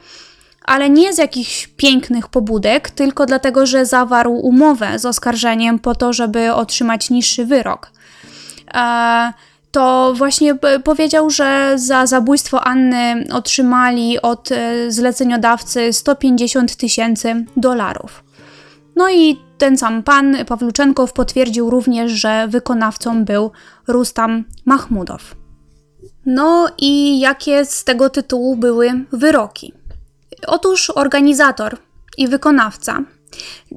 [0.67, 6.13] ale nie z jakichś pięknych pobudek, tylko dlatego, że zawarł umowę z oskarżeniem po to,
[6.13, 7.91] żeby otrzymać niższy wyrok.
[8.73, 9.33] E,
[9.71, 18.23] to właśnie powiedział, że za zabójstwo Anny otrzymali od e, zleceniodawcy 150 tysięcy dolarów.
[18.95, 23.51] No i ten sam pan Pawluczenkow potwierdził również, że wykonawcą był
[23.87, 25.35] Rustam Mahmudow.
[26.25, 29.76] No i jakie z tego tytułu były wyroki?
[30.47, 31.77] Otóż organizator
[32.17, 33.03] i wykonawca,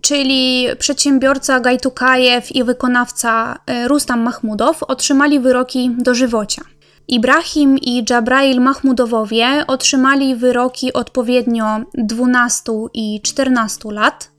[0.03, 6.63] czyli przedsiębiorca Gajtukajew i wykonawca e, Rustam Mahmudow otrzymali wyroki dożywocia.
[7.09, 14.31] Ibrahim i Jabrail Mahmudowowie otrzymali wyroki odpowiednio 12 i 14 lat.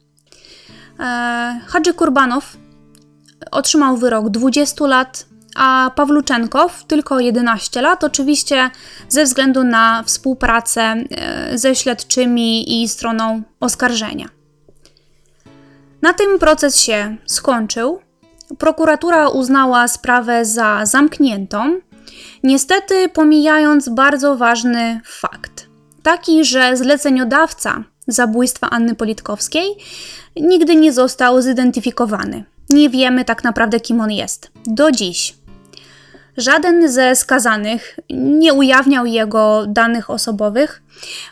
[0.99, 2.57] E, Hadży Kurbanow
[3.51, 8.69] otrzymał wyrok 20 lat, a Pawluczenkow tylko 11 lat, oczywiście
[9.09, 14.29] ze względu na współpracę e, ze śledczymi i stroną oskarżenia.
[16.01, 17.99] Na tym proces się skończył.
[18.57, 21.79] prokuratura uznała sprawę za zamkniętą,
[22.43, 25.67] niestety pomijając bardzo ważny fakt.
[26.03, 29.77] Taki, że zleceniodawca zabójstwa Anny Politkowskiej
[30.35, 32.43] nigdy nie został zidentyfikowany.
[32.69, 34.51] Nie wiemy tak naprawdę, kim on jest.
[34.65, 35.40] Do dziś.
[36.37, 40.81] Żaden ze skazanych nie ujawniał jego danych osobowych.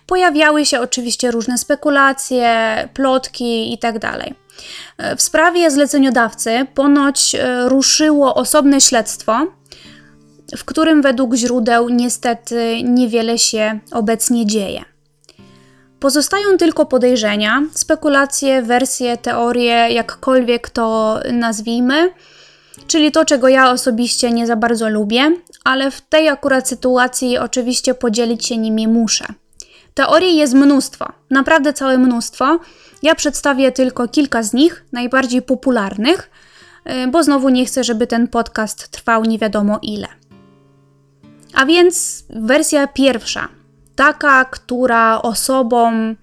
[0.05, 2.49] Pojawiały się oczywiście różne spekulacje,
[2.93, 3.99] plotki itd.
[3.99, 4.33] Tak
[5.17, 9.47] w sprawie zleceniodawcy ponoć e, ruszyło osobne śledztwo,
[10.57, 14.83] w którym według źródeł niestety niewiele się obecnie dzieje.
[15.99, 22.11] Pozostają tylko podejrzenia, spekulacje, wersje, teorie, jakkolwiek to nazwijmy,
[22.87, 25.31] czyli to, czego ja osobiście nie za bardzo lubię,
[25.63, 29.25] ale w tej akurat sytuacji oczywiście podzielić się nimi muszę.
[29.93, 32.59] Teorii jest mnóstwo, naprawdę całe mnóstwo.
[33.03, 36.29] Ja przedstawię tylko kilka z nich, najbardziej popularnych,
[37.05, 40.07] y, bo znowu nie chcę, żeby ten podcast trwał nie wiadomo ile.
[41.53, 43.47] A więc wersja pierwsza,
[43.95, 46.15] taka, która osobom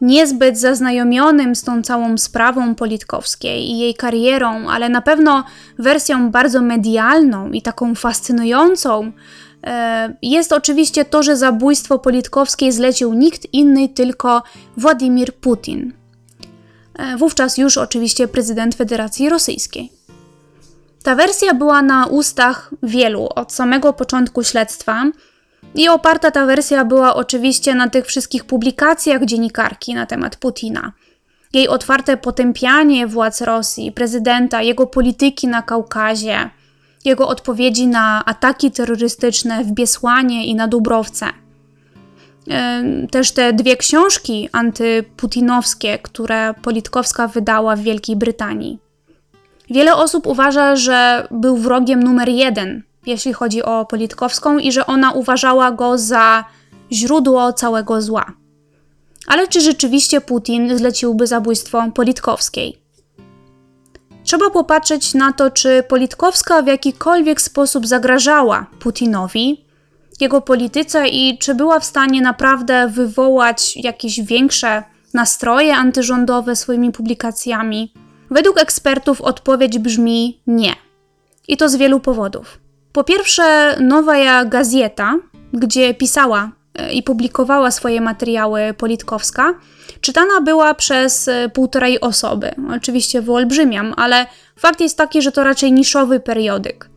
[0.00, 5.44] niezbyt zaznajomionym z tą całą sprawą Politkowskiej i jej karierą, ale na pewno
[5.78, 9.12] wersją bardzo medialną i taką fascynującą,
[9.66, 14.42] e, jest oczywiście to, że zabójstwo Politkowskiej zlecił nikt inny, tylko
[14.76, 15.92] Władimir Putin.
[16.98, 19.92] E, wówczas już oczywiście prezydent Federacji Rosyjskiej.
[21.02, 25.04] Ta wersja była na ustach wielu od samego początku śledztwa
[25.74, 30.92] i oparta ta wersja była oczywiście na tych wszystkich publikacjach dziennikarki na temat Putina.
[31.52, 36.50] Jej otwarte potępianie władz Rosji, prezydenta, jego polityki na Kaukazie,
[37.04, 41.26] jego odpowiedzi na ataki terrorystyczne w Biesłanie i na Dubrowce.
[43.10, 48.78] Też te dwie książki antyputinowskie, które Politkowska wydała w Wielkiej Brytanii.
[49.70, 55.12] Wiele osób uważa, że był wrogiem numer jeden jeśli chodzi o Politkowską, i że ona
[55.12, 56.44] uważała go za
[56.92, 58.32] źródło całego zła.
[59.26, 62.80] Ale czy rzeczywiście Putin zleciłby zabójstwo Politkowskiej?
[64.24, 69.64] Trzeba popatrzeć na to, czy Politkowska w jakikolwiek sposób zagrażała Putinowi,
[70.20, 74.82] jego polityce i czy była w stanie naprawdę wywołać jakieś większe
[75.14, 77.92] nastroje antyrządowe swoimi publikacjami.
[78.30, 80.74] Według ekspertów odpowiedź brzmi nie.
[81.48, 82.58] I to z wielu powodów.
[82.92, 85.14] Po pierwsze, Nowa Gazeta,
[85.52, 89.54] gdzie pisała e, i publikowała swoje materiały Politkowska,
[90.00, 92.50] czytana była przez e, półtorej osoby.
[92.76, 94.26] Oczywiście wyolbrzymiam, ale
[94.56, 96.90] fakt jest taki, że to raczej niszowy periodyk.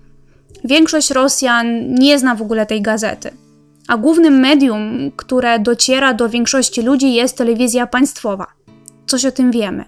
[0.64, 3.32] Większość Rosjan nie zna w ogóle tej gazety.
[3.88, 8.48] A głównym medium, które dociera do większości ludzi, jest telewizja państwowa.
[9.06, 9.86] Coś o tym wiemy.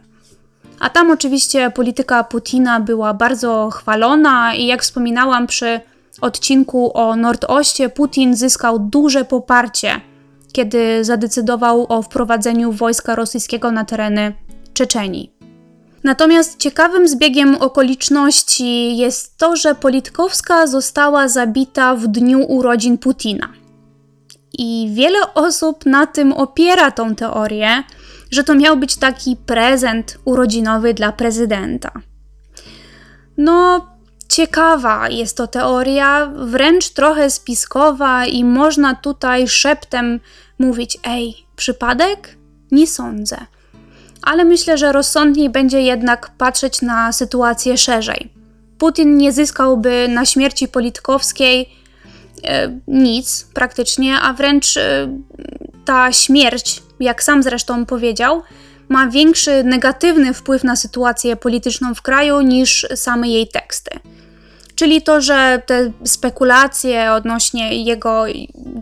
[0.80, 5.80] A tam oczywiście polityka Putina była bardzo chwalona i jak wspominałam przy
[6.22, 10.02] odcinku o Nordoście Putin zyskał duże poparcie,
[10.52, 14.34] kiedy zadecydował o wprowadzeniu wojska rosyjskiego na tereny
[14.74, 15.36] Czeczenii.
[16.04, 23.50] Natomiast ciekawym zbiegiem okoliczności jest to, że Politkowska została zabita w dniu urodzin Putina.
[24.58, 27.84] I wiele osób na tym opiera tą teorię,
[28.32, 31.92] że to miał być taki prezent urodzinowy dla prezydenta.
[33.38, 33.88] No,
[34.36, 40.20] Ciekawa jest to teoria, wręcz trochę spiskowa, i można tutaj szeptem
[40.60, 42.38] mówić: Ej, przypadek?
[42.72, 43.38] Nie sądzę.
[44.22, 48.34] Ale myślę, że rozsądniej będzie jednak patrzeć na sytuację szerzej.
[48.78, 51.70] Putin nie zyskałby na śmierci Politkowskiej
[52.44, 55.08] e, nic praktycznie, a wręcz e,
[55.86, 58.44] ta śmierć, jak sam zresztą powiedział,
[58.90, 64.00] ma większy negatywny wpływ na sytuację polityczną w kraju niż same jej teksty.
[64.76, 68.26] Czyli to, że te spekulacje odnośnie jego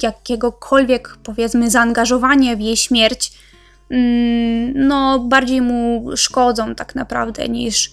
[0.04, 3.32] jakiegokolwiek, powiedzmy, zaangażowania w jej śmierć,
[3.90, 7.92] mm, no, bardziej mu szkodzą tak naprawdę niż,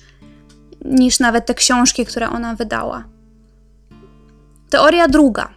[0.85, 3.05] niż nawet te książki, które ona wydała.
[4.71, 5.49] Teoria druga.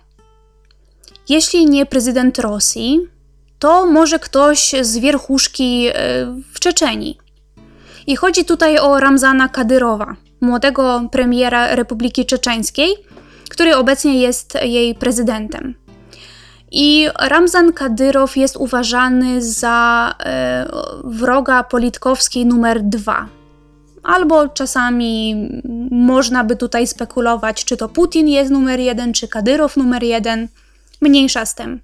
[1.30, 3.00] Jeśli nie prezydent Rosji,
[3.60, 5.94] to może ktoś z wierchuszki e,
[6.54, 7.18] w Czeczenii.
[8.08, 12.96] I chodzi tutaj o Ramzana Kadyrowa, młodego premiera Republiki Czeczeńskiej,
[13.50, 15.76] który obecnie jest jej prezydentem.
[16.72, 20.66] I Ramzan Kadyrow jest uważany za e,
[21.04, 23.28] wroga Politkowskiej numer dwa.
[24.04, 25.36] Albo czasami
[25.92, 30.48] można by tutaj spekulować, czy to Putin jest numer jeden, czy Kadyrow numer jeden.
[31.02, 31.82] Mniejsza z tym.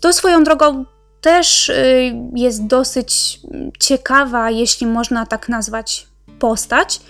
[0.00, 0.84] To swoją drogą
[1.20, 3.40] też y, jest dosyć
[3.80, 6.06] ciekawa, jeśli można tak nazwać,
[6.42, 7.00] postać,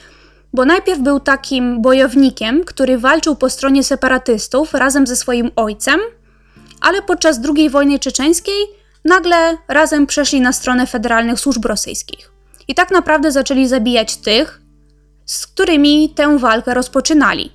[0.53, 6.01] bo najpierw był takim bojownikiem, który walczył po stronie separatystów razem ze swoim ojcem,
[6.81, 8.61] ale podczas II wojny czeczeńskiej
[9.05, 12.33] nagle razem przeszli na stronę federalnych służb rosyjskich.
[12.69, 14.61] I tak naprawdę zaczęli zabijać tych,
[15.27, 17.53] z którymi tę walkę rozpoczynali.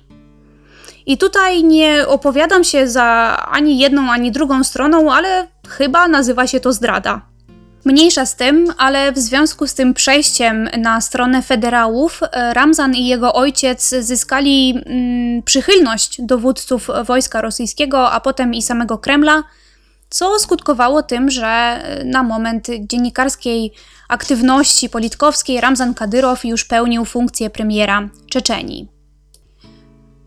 [1.06, 3.06] I tutaj nie opowiadam się za
[3.50, 7.37] ani jedną, ani drugą stroną, ale chyba nazywa się to zdrada.
[7.84, 13.06] Mniejsza z tym, ale w związku z tym przejściem na stronę federałów, e, Ramzan i
[13.06, 19.42] jego ojciec zyskali mm, przychylność dowódców wojska rosyjskiego, a potem i samego Kremla,
[20.10, 23.72] co skutkowało tym, że e, na moment dziennikarskiej
[24.08, 28.88] aktywności politkowskiej Ramzan Kadyrow już pełnił funkcję premiera Czeczenii.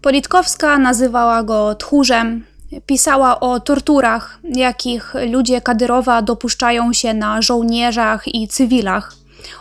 [0.02, 2.45] Politkowska nazywała go tchórzem,
[2.86, 9.13] pisała o torturach, jakich ludzie Kadyrowa dopuszczają się na żołnierzach i cywilach,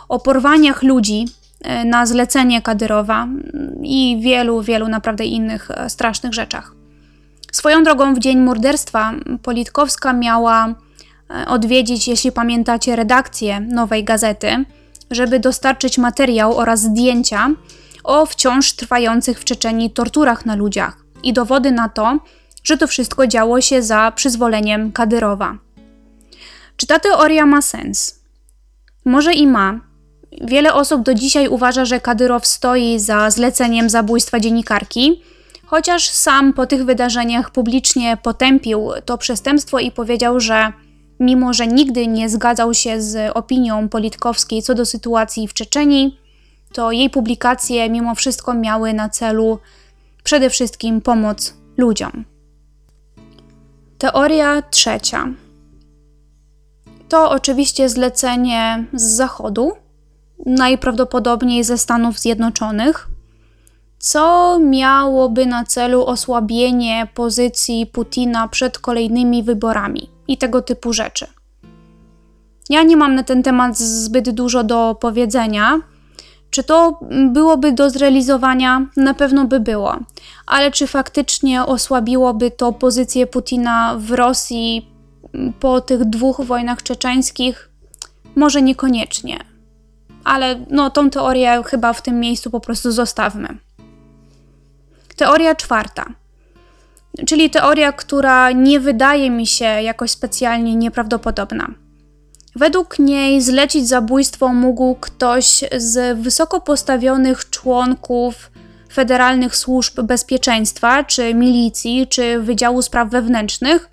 [0.09, 1.25] o porwaniach ludzi
[1.61, 3.27] e, na zlecenie Kadyrowa
[3.83, 6.71] i wielu, wielu naprawdę innych e, strasznych rzeczach.
[7.51, 14.65] Swoją drogą w dzień morderstwa Politkowska miała e, odwiedzić, jeśli pamiętacie, redakcję nowej gazety,
[15.11, 17.49] żeby dostarczyć materiał oraz zdjęcia
[18.03, 22.19] o wciąż trwających w Czeczeni torturach na ludziach i dowody na to,
[22.63, 25.57] że to wszystko działo się za przyzwoleniem Kadyrowa.
[26.77, 28.19] Czy ta teoria ma sens?
[29.05, 29.79] Może i ma.
[30.41, 35.21] Wiele osób do dzisiaj uważa, że Kadyrow stoi za zleceniem zabójstwa dziennikarki,
[35.65, 40.73] chociaż sam po tych wydarzeniach publicznie potępił to przestępstwo i powiedział, że
[41.19, 46.17] mimo że nigdy nie zgadzał się z opinią Politkowskiej co do sytuacji w Czeczeni,
[46.73, 49.59] to jej publikacje mimo wszystko miały na celu
[50.23, 52.30] przede wszystkim pomoc ludziom.
[54.01, 55.27] Teoria trzecia.
[57.09, 59.71] To oczywiście zlecenie z Zachodu,
[60.45, 63.07] najprawdopodobniej ze Stanów Zjednoczonych,
[63.99, 71.27] co miałoby na celu osłabienie pozycji Putina przed kolejnymi wyborami i tego typu rzeczy.
[72.69, 75.81] Ja nie mam na ten temat zbyt dużo do powiedzenia,
[76.51, 76.99] czy to
[77.29, 78.85] byłoby do zrealizowania?
[78.97, 79.95] Na pewno by było.
[80.45, 84.91] Ale czy faktycznie osłabiłoby to pozycję Putina w Rosji
[85.59, 87.69] po tych dwóch wojnach czeczeńskich?
[88.35, 89.39] Może niekoniecznie.
[90.23, 93.57] Ale no, tą teorię chyba w tym miejscu po prostu zostawmy.
[95.15, 96.05] Teoria czwarta.
[97.27, 101.67] Czyli teoria, która nie wydaje mi się jakoś specjalnie nieprawdopodobna.
[102.55, 108.51] Według niej zlecić zabójstwo mógł ktoś z wysoko postawionych członków
[108.93, 113.89] federalnych służb bezpieczeństwa, czy milicji, czy Wydziału Spraw Wewnętrznych,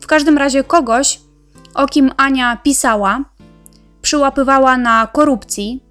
[0.00, 1.20] w każdym razie kogoś,
[1.74, 3.24] o kim Ania pisała,
[4.02, 5.82] przyłapywała na korupcji,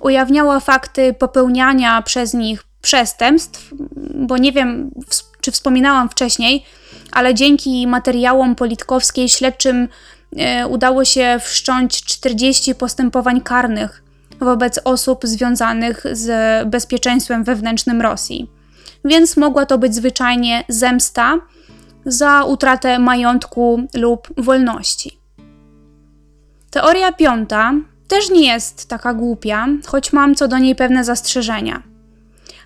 [0.00, 3.74] ujawniała fakty popełniania przez nich przestępstw,
[4.14, 4.90] bo nie wiem,
[5.40, 6.64] czy wspominałam wcześniej,
[7.12, 9.88] ale dzięki materiałom Politkowskiej śledczym
[10.68, 14.02] udało się wszcząć 40 postępowań karnych
[14.40, 18.50] wobec osób związanych z bezpieczeństwem wewnętrznym Rosji.
[19.04, 21.38] Więc mogła to być zwyczajnie zemsta
[22.04, 25.18] za utratę majątku lub wolności.
[26.70, 27.72] Teoria piąta
[28.08, 31.82] też nie jest taka głupia, choć mam co do niej pewne zastrzeżenia.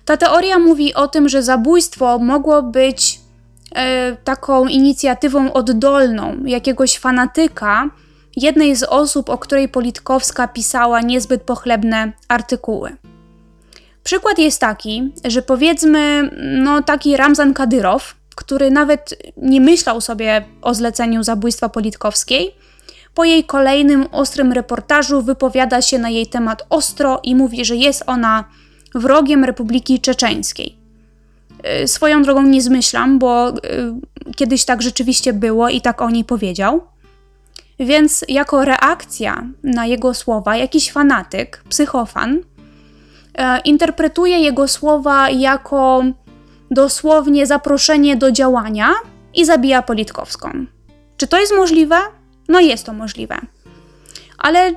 [0.05, 3.22] Ta teoria mówi o tym, że zabójstwo mogło być E,
[4.23, 7.89] taką inicjatywą oddolną jakiegoś fanatyka,
[8.35, 12.97] jednej z osób, o której Politkowska pisała niezbyt pochlebne artykuły.
[14.03, 16.29] Przykład jest taki, że powiedzmy,
[16.63, 22.55] no taki Ramzan Kadyrow, który nawet nie myślał sobie o zleceniu zabójstwa Politkowskiej,
[23.13, 28.03] po jej kolejnym ostrym reportażu wypowiada się na jej temat ostro i mówi, że jest
[28.07, 28.43] ona
[28.95, 30.82] wrogiem Republiki Czeczeńskiej.
[31.83, 33.53] Y, swoją drogą nie zmyślam, bo y,
[34.35, 36.81] kiedyś tak rzeczywiście było i tak o niej powiedział.
[37.79, 42.39] Więc jako reakcja na jego słowa, jakiś fanatyk, psychofan,
[43.37, 46.03] e, interpretuje jego słowa jako
[46.71, 48.89] dosłownie zaproszenie do działania
[49.33, 50.65] i zabija Politkowską.
[51.17, 51.95] Czy to jest możliwe?
[52.47, 53.37] No jest to możliwe.
[54.37, 54.73] Ale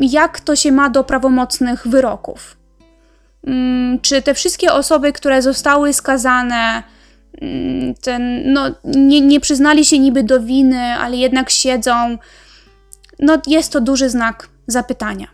[0.00, 2.56] jak to się ma do prawomocnych wyroków?
[3.46, 6.82] Mm, czy te wszystkie osoby, które zostały skazane,
[7.40, 12.18] mm, ten, no, nie, nie przyznali się niby do winy, ale jednak siedzą,
[13.18, 15.26] no jest to duży znak zapytania.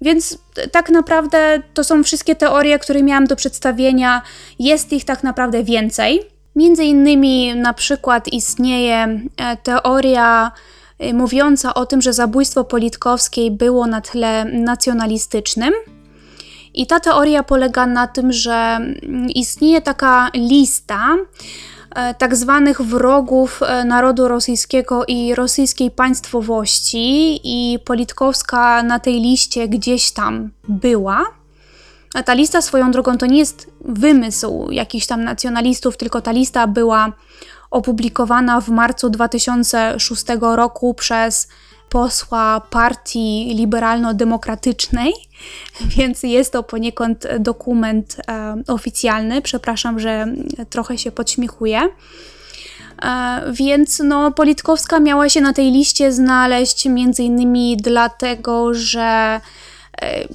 [0.00, 0.38] Więc
[0.72, 4.22] tak naprawdę to są wszystkie teorie, które miałam do przedstawienia.
[4.58, 6.20] Jest ich tak naprawdę więcej.
[6.56, 10.52] Między innymi na przykład istnieje e, teoria
[10.98, 15.74] e, mówiąca o tym, że zabójstwo Politkowskiej było na tle nacjonalistycznym,
[16.74, 18.80] I ta teoria polega na tym, że
[19.34, 21.16] istnieje taka lista
[21.94, 29.68] e, tak zwanych wrogów e, narodu rosyjskiego i rosyjskiej państwowości, i Politkowska na tej liście
[29.68, 31.24] gdzieś tam była.
[32.14, 36.66] A ta lista swoją drogą to nie jest wymysł jakichś tam nacjonalistów, tylko ta lista
[36.66, 37.12] była
[37.70, 41.48] opublikowana w marcu 2006 roku przez
[41.88, 45.12] posła partii liberalno-demokratycznej,
[45.96, 49.42] więc jest to poniekąd dokument e, oficjalny.
[49.42, 50.26] Przepraszam, że
[50.70, 51.80] trochę się podśmiechuję.
[53.02, 59.40] E, więc no, Politkowska miała się na tej liście znaleźć między innymi dlatego, że
[60.02, 60.28] e,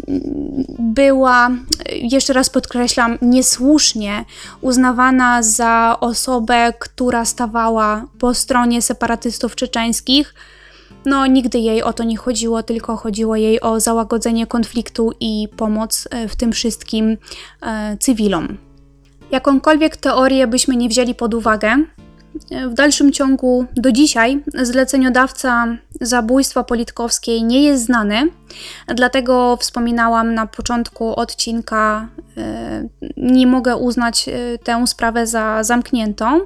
[0.79, 1.49] była,
[1.89, 4.25] jeszcze raz podkreślam, niesłusznie
[4.61, 10.33] uznawana za osobę, która stawała po stronie separatystów czeczeńskich
[11.05, 16.07] no, nigdy jej o to nie chodziło, tylko chodziło jej o załagodzenie konfliktu i pomoc
[16.11, 17.17] e, w tym wszystkim
[17.61, 18.57] e, cywilom.
[19.31, 21.77] Jakąkolwiek teorię byśmy nie wzięli pod uwagę,
[22.51, 25.67] e, w dalszym ciągu do dzisiaj zleceniodawca
[26.01, 28.29] zabójstwa Politkowskiej nie jest znany,
[28.87, 32.07] dlatego wspominałam na początku odcinka,
[33.17, 34.29] nie mogę uznać
[34.63, 36.41] tę sprawę za zamkniętą,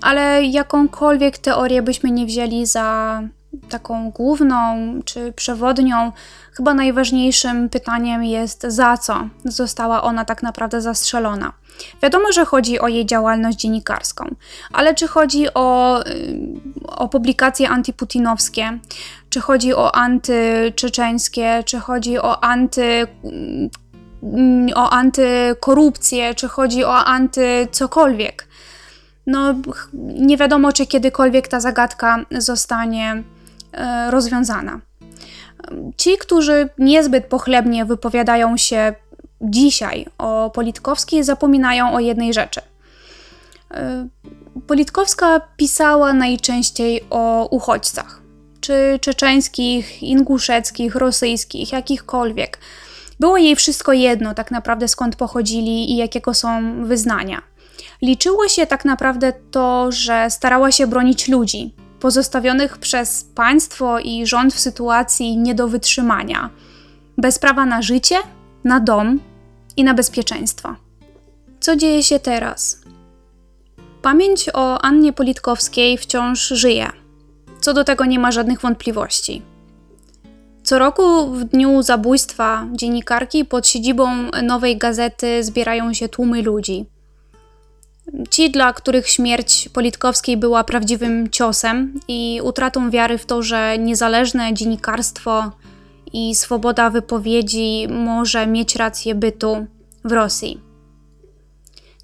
[0.00, 3.22] ale jakąkolwiek teorię byśmy nie wzięli za
[3.68, 4.56] taką główną
[5.04, 6.12] czy przewodnią,
[6.52, 11.52] chyba najważniejszym pytaniem jest, za co została ona tak naprawdę zastrzelona.
[12.02, 14.34] Wiadomo, że chodzi o jej działalność dziennikarską,
[14.72, 16.38] ale czy chodzi o, y,
[16.86, 18.78] o publikacje antyputinowskie,
[19.30, 27.68] czy chodzi o antyczeczeńskie, czy chodzi o anty mm, o antykorupcję, czy chodzi o anty
[27.72, 28.48] cokolwiek.
[29.26, 29.54] No,
[29.94, 33.22] nie wiadomo, czy kiedykolwiek ta zagadka zostanie
[34.10, 34.80] rozwiązana.
[35.96, 38.94] Ci, którzy niezbyt pochlebnie wypowiadają się
[39.40, 42.60] dzisiaj o Politkowskiej, zapominają o jednej rzeczy.
[43.70, 44.08] E,
[44.66, 48.22] Politkowska pisała najczęściej o uchodźcach,
[48.60, 52.58] czy czeczeńskich, inguszeckich, rosyjskich, jakichkolwiek.
[53.20, 57.42] Było jej wszystko jedno, tak naprawdę skąd pochodzili i jakiego są wyznania.
[58.02, 64.54] Liczyło się tak naprawdę to, że starała się bronić ludzi, pozostawionych przez państwo i rząd
[64.54, 66.50] w sytuacji nie do wytrzymania,
[67.18, 68.16] bez prawa na życie,
[68.64, 69.20] na dom
[69.76, 70.74] i na bezpieczeństwo.
[71.60, 72.80] Co dzieje się teraz?
[74.02, 76.90] Pamięć o Annie Politkowskiej wciąż żyje.
[77.60, 79.42] Co do tego nie ma żadnych wątpliwości.
[80.62, 84.08] Co roku w dniu zabójstwa dziennikarki pod siedzibą
[84.42, 86.86] nowej gazety zbierają się tłumy ludzi
[88.30, 94.54] Ci, dla których śmierć Politkowskiej była prawdziwym ciosem i utratą wiary w to, że niezależne
[94.54, 95.52] dziennikarstwo
[96.12, 99.66] i swoboda wypowiedzi może mieć rację bytu
[100.04, 100.60] w Rosji.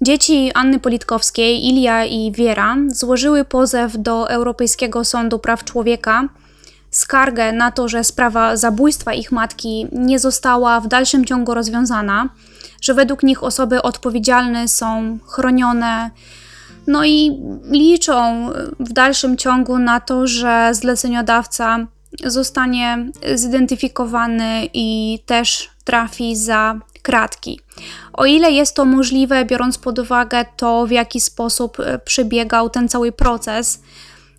[0.01, 6.29] Dzieci Anny Politkowskiej, Ilia i Wiera, złożyły pozew do Europejskiego Sądu Praw Człowieka,
[6.97, 12.29] skargę na to, że sprawa zabójstwa ich matki nie została w dalszym ciągu rozwiązana
[12.85, 16.11] że według nich osoby odpowiedzialne są chronione.
[16.87, 17.41] No i
[17.71, 18.49] liczą
[18.79, 21.87] w dalszym ciągu na to, że zleceniodawca
[22.23, 27.59] zostanie zidentyfikowany i też trafi za kratki.
[28.13, 33.11] O ile jest to możliwe, biorąc pod uwagę to, w jaki sposób przebiegał ten cały
[33.11, 33.81] proces,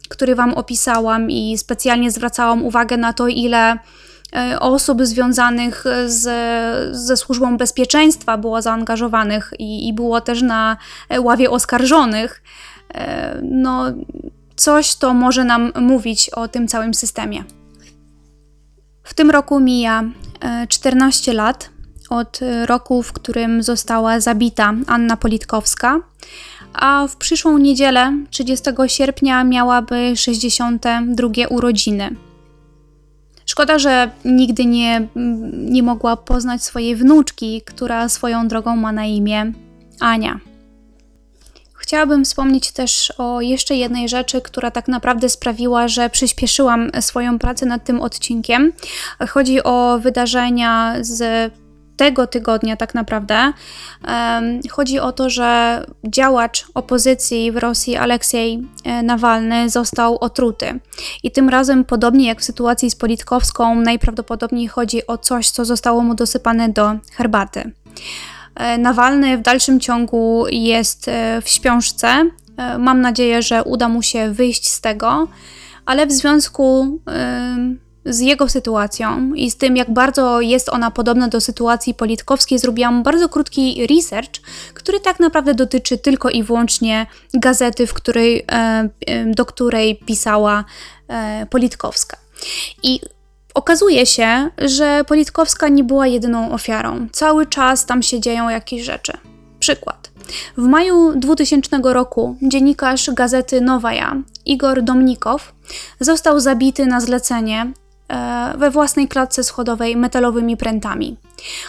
[0.09, 3.79] który Wam opisałam, i specjalnie zwracałam uwagę na to, ile
[4.37, 6.27] E, osób związanych z,
[6.97, 10.77] ze służbą bezpieczeństwa było zaangażowanych i, i było też na
[11.19, 12.43] ławie oskarżonych,
[12.95, 13.85] e, no
[14.57, 17.45] coś to może nam mówić o tym całym systemie.
[19.03, 20.05] W tym roku mija
[20.69, 21.71] 14 e, lat
[22.11, 26.01] od roku, w którym została zabita Anna Politkowska,
[26.81, 32.17] a w przyszłą niedzielę, 30 sierpnia, miałaby 62 urodziny.
[33.47, 35.09] Szkoda, że nigdy nie,
[35.53, 39.53] nie mogła poznać swojej wnuczki, która swoją drogą ma na imię
[40.01, 40.41] Ania.
[41.75, 47.67] Chciałabym wspomnieć też o jeszcze jednej rzeczy, która tak naprawdę sprawiła, że przyspieszyłam swoją pracę
[47.67, 48.73] nad tym odcinkiem.
[49.29, 51.53] Chodzi o wydarzenia z
[51.97, 53.53] tego tygodnia tak naprawdę.
[54.71, 60.81] Chodzi o to, że działacz opozycji w Rosji Aleksiej e, Nawalny został otruty.
[61.23, 66.03] I tym razem, podobnie jak w sytuacji z Politkowską, najprawdopodobniej chodzi o coś, co zostało
[66.03, 67.73] mu dosypane do herbaty.
[68.55, 72.31] E, Nawalny w dalszym ciągu jest e, w śpiączce.
[72.79, 75.29] Mam nadzieję, że uda mu się wyjść z tego,
[75.87, 76.99] ale w związku
[78.07, 83.03] z jego sytuacją i z tym, jak bardzo jest ona podobna do sytuacji politkowskiej, zrobiłam
[83.03, 84.41] bardzo krótki research,
[84.75, 88.89] który tak naprawdę dotyczy tylko i wyłącznie gazety, w której, e,
[89.27, 90.65] do której pisała
[91.09, 92.17] e, Politkowska.
[92.83, 93.01] I
[93.55, 97.07] okazuje się, że Politkowska nie była jedyną ofiarą.
[97.13, 99.13] Cały czas tam się dzieją jakieś rzeczy.
[99.59, 100.11] Przykład.
[100.57, 105.53] W maju 2000 roku dziennikarz gazety Nowaja, Igor Domnikow,
[106.01, 107.86] został zabity na zlecenie e,
[108.59, 111.17] we własnej klatce schodowej metalowymi prętami.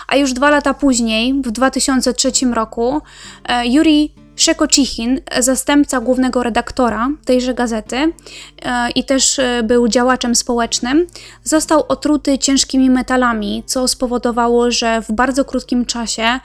[0.07, 3.01] A już dwa lata później, w 2003 roku,
[3.45, 11.07] e, Yuri Szekocichin, zastępca głównego redaktora tejże gazety e, i też był działaczem społecznym,
[11.43, 16.39] został otruty ciężkimi metalami, co spowodowało, że w bardzo krótkim czasie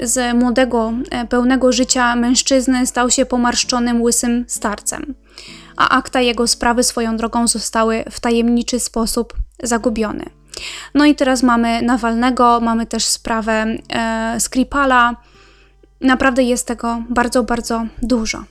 [0.00, 5.14] z młodego, e, pełnego życia mężczyzny stał się pomarszczonym, łysym starcem,
[5.76, 10.24] a akta jego sprawy swoją drogą zostały w tajemniczy sposób zagubione.
[10.94, 15.16] No i teraz mamy Nawalnego, mamy też sprawę e, Skripala.
[16.00, 18.44] Naprawdę jest tego bardzo, bardzo dużo.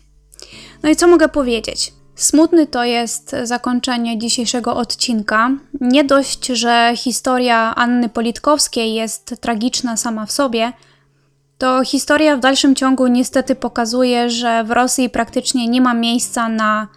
[0.84, 1.94] No i co mogę powiedzieć?
[2.16, 5.52] Smutny to jest zakończenie dzisiejszego odcinka.
[5.82, 10.74] Nie dość, że historia Anny Politkowskiej jest tragiczna sama w sobie,
[11.62, 16.88] to historia w dalszym ciągu niestety pokazuje, że w Rosji praktycznie nie ma miejsca na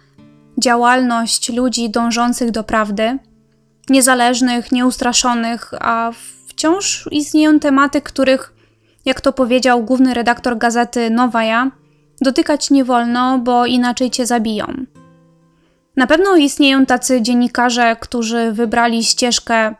[0.57, 3.17] działalność ludzi dążących do prawdy,
[3.89, 6.11] niezależnych, nieustraszonych, a
[6.47, 8.53] wciąż istnieją tematy, których,
[9.05, 11.71] jak to powiedział główny redaktor gazety Nowaja,
[12.21, 14.85] dotykać nie wolno, bo inaczej cię zabiją.
[15.95, 19.75] Na pewno istnieją tacy dziennikarze, którzy wybrali ścieżkę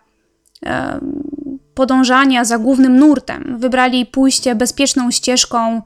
[0.66, 1.00] e,
[1.74, 5.82] podążania za głównym nurtem, wybrali pójście bezpieczną ścieżką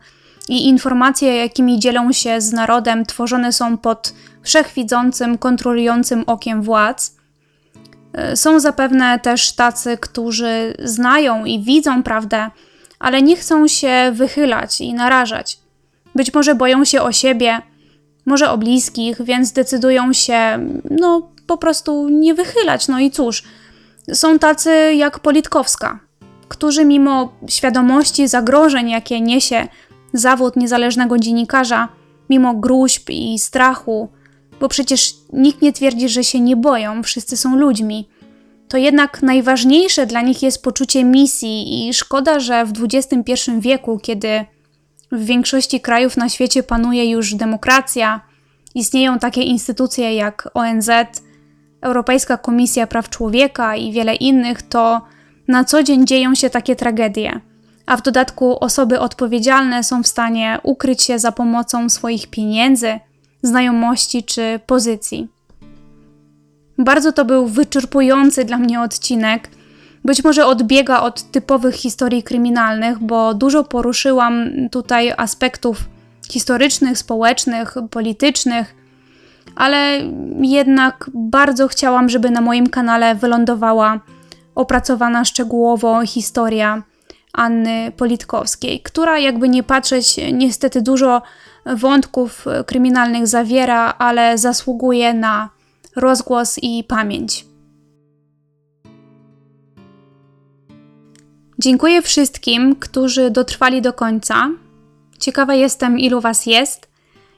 [0.49, 4.13] i informacje, jakimi dzielą się z narodem, tworzone są pod
[4.43, 7.15] wszechwidzącym, kontrolującym okiem władz.
[8.13, 12.51] E, są zapewne też tacy, którzy znają i widzą prawdę,
[12.99, 15.59] ale nie chcą się wychylać i narażać.
[16.15, 17.61] Być może boją się o siebie,
[18.25, 20.59] może o bliskich, więc decydują się,
[20.91, 22.87] no, po prostu nie wychylać.
[22.87, 23.43] No i cóż,
[24.13, 25.99] są tacy jak Politkowska,
[26.47, 29.67] którzy mimo świadomości zagrożeń, jakie niesie
[30.13, 31.87] zawód niezależnego dziennikarza,
[32.29, 34.09] mimo gruźb i strachu,
[34.59, 38.07] bo przecież nikt nie twierdzi, że się nie boją, wszyscy są ludźmi,
[38.69, 44.45] to jednak najważniejsze dla nich jest poczucie misji i szkoda, że w XXI wieku, kiedy
[45.11, 48.21] w większości krajów na świecie panuje już demokracja,
[48.75, 50.89] istnieją takie instytucje jak ONZ,
[51.81, 55.01] Europejska Komisja Praw Człowieka i wiele innych, to
[55.47, 57.41] na co dzień dzieją się takie tragedie,
[57.85, 62.99] a w dodatku osoby odpowiedzialne są w stanie ukryć się za pomocą swoich pieniędzy,
[63.41, 65.27] znajomości czy pozycji.
[66.77, 69.49] Bardzo to był wyczerpujący dla mnie odcinek.
[70.05, 75.77] Być może odbiega od typowych historii kryminalnych, bo dużo poruszyłam tutaj aspektów
[76.31, 78.75] historycznych, społecznych, politycznych,
[79.55, 79.99] ale
[80.41, 83.99] jednak bardzo chciałam, żeby na moim kanale wylądowała
[84.55, 86.83] opracowana szczegółowo historia
[87.33, 91.21] Anny Politkowskiej, która jakby nie patrzeć, niestety dużo
[91.65, 95.49] wątków kryminalnych zawiera, ale zasługuje na
[95.95, 97.45] rozgłos i pamięć.
[101.59, 104.49] Dziękuję wszystkim, którzy dotrwali do końca.
[105.19, 106.89] Ciekawa jestem, ilu Was jest.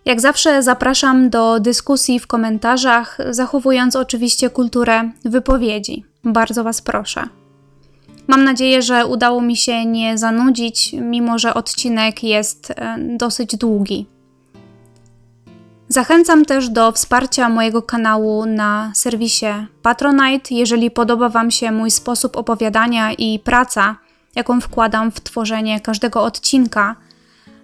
[0.05, 6.05] Jak zawsze zapraszam do dyskusji w komentarzach, zachowując oczywiście kulturę wypowiedzi.
[6.23, 7.40] Bardzo Was proszę.
[8.27, 14.05] Mam nadzieję, że udało mi się nie zanudzić, mimo że odcinek jest e, dosyć długi.
[15.87, 19.45] Zachęcam też do wsparcia mojego kanału na serwisie
[19.81, 23.95] Patronite, jeżeli podoba Wam się mój sposób opowiadania i praca,
[24.35, 26.95] jaką wkładam w tworzenie każdego odcinka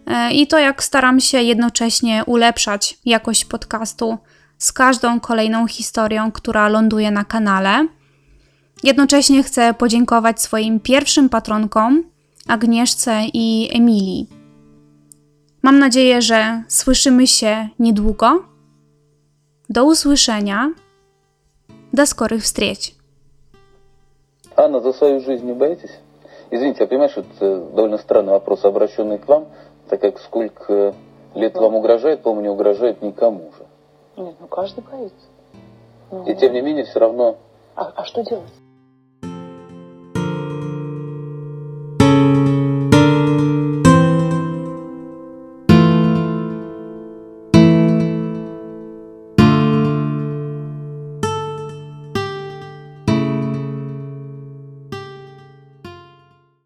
[0.07, 4.17] E, i to, jak staram się jednocześnie ulepszać jakość podcastu
[4.57, 7.87] z każdą kolejną historią, która ląduje na kanale.
[8.82, 12.04] Jednocześnie chcę podziękować swoim pierwszym patronkom,
[12.48, 14.28] Agnieszce i Emilii.
[15.62, 18.42] Mam nadzieję, że słyszymy się niedługo.
[19.68, 20.72] Do usłyszenia.
[21.92, 22.94] До скорых встреч.
[24.56, 25.98] Анна, за свою жизнь не боитесь?
[26.50, 29.46] Извините, я понимаю, что это довольно странный вопрос, обращенный к вам
[29.92, 30.94] так как сколько
[31.34, 33.66] лет вам угрожает, по-моему, не угрожает никому же.
[34.16, 35.26] Нет, ну каждый боится.
[36.10, 37.36] Ну, И тем не менее все равно...
[37.74, 38.52] А, а что делать?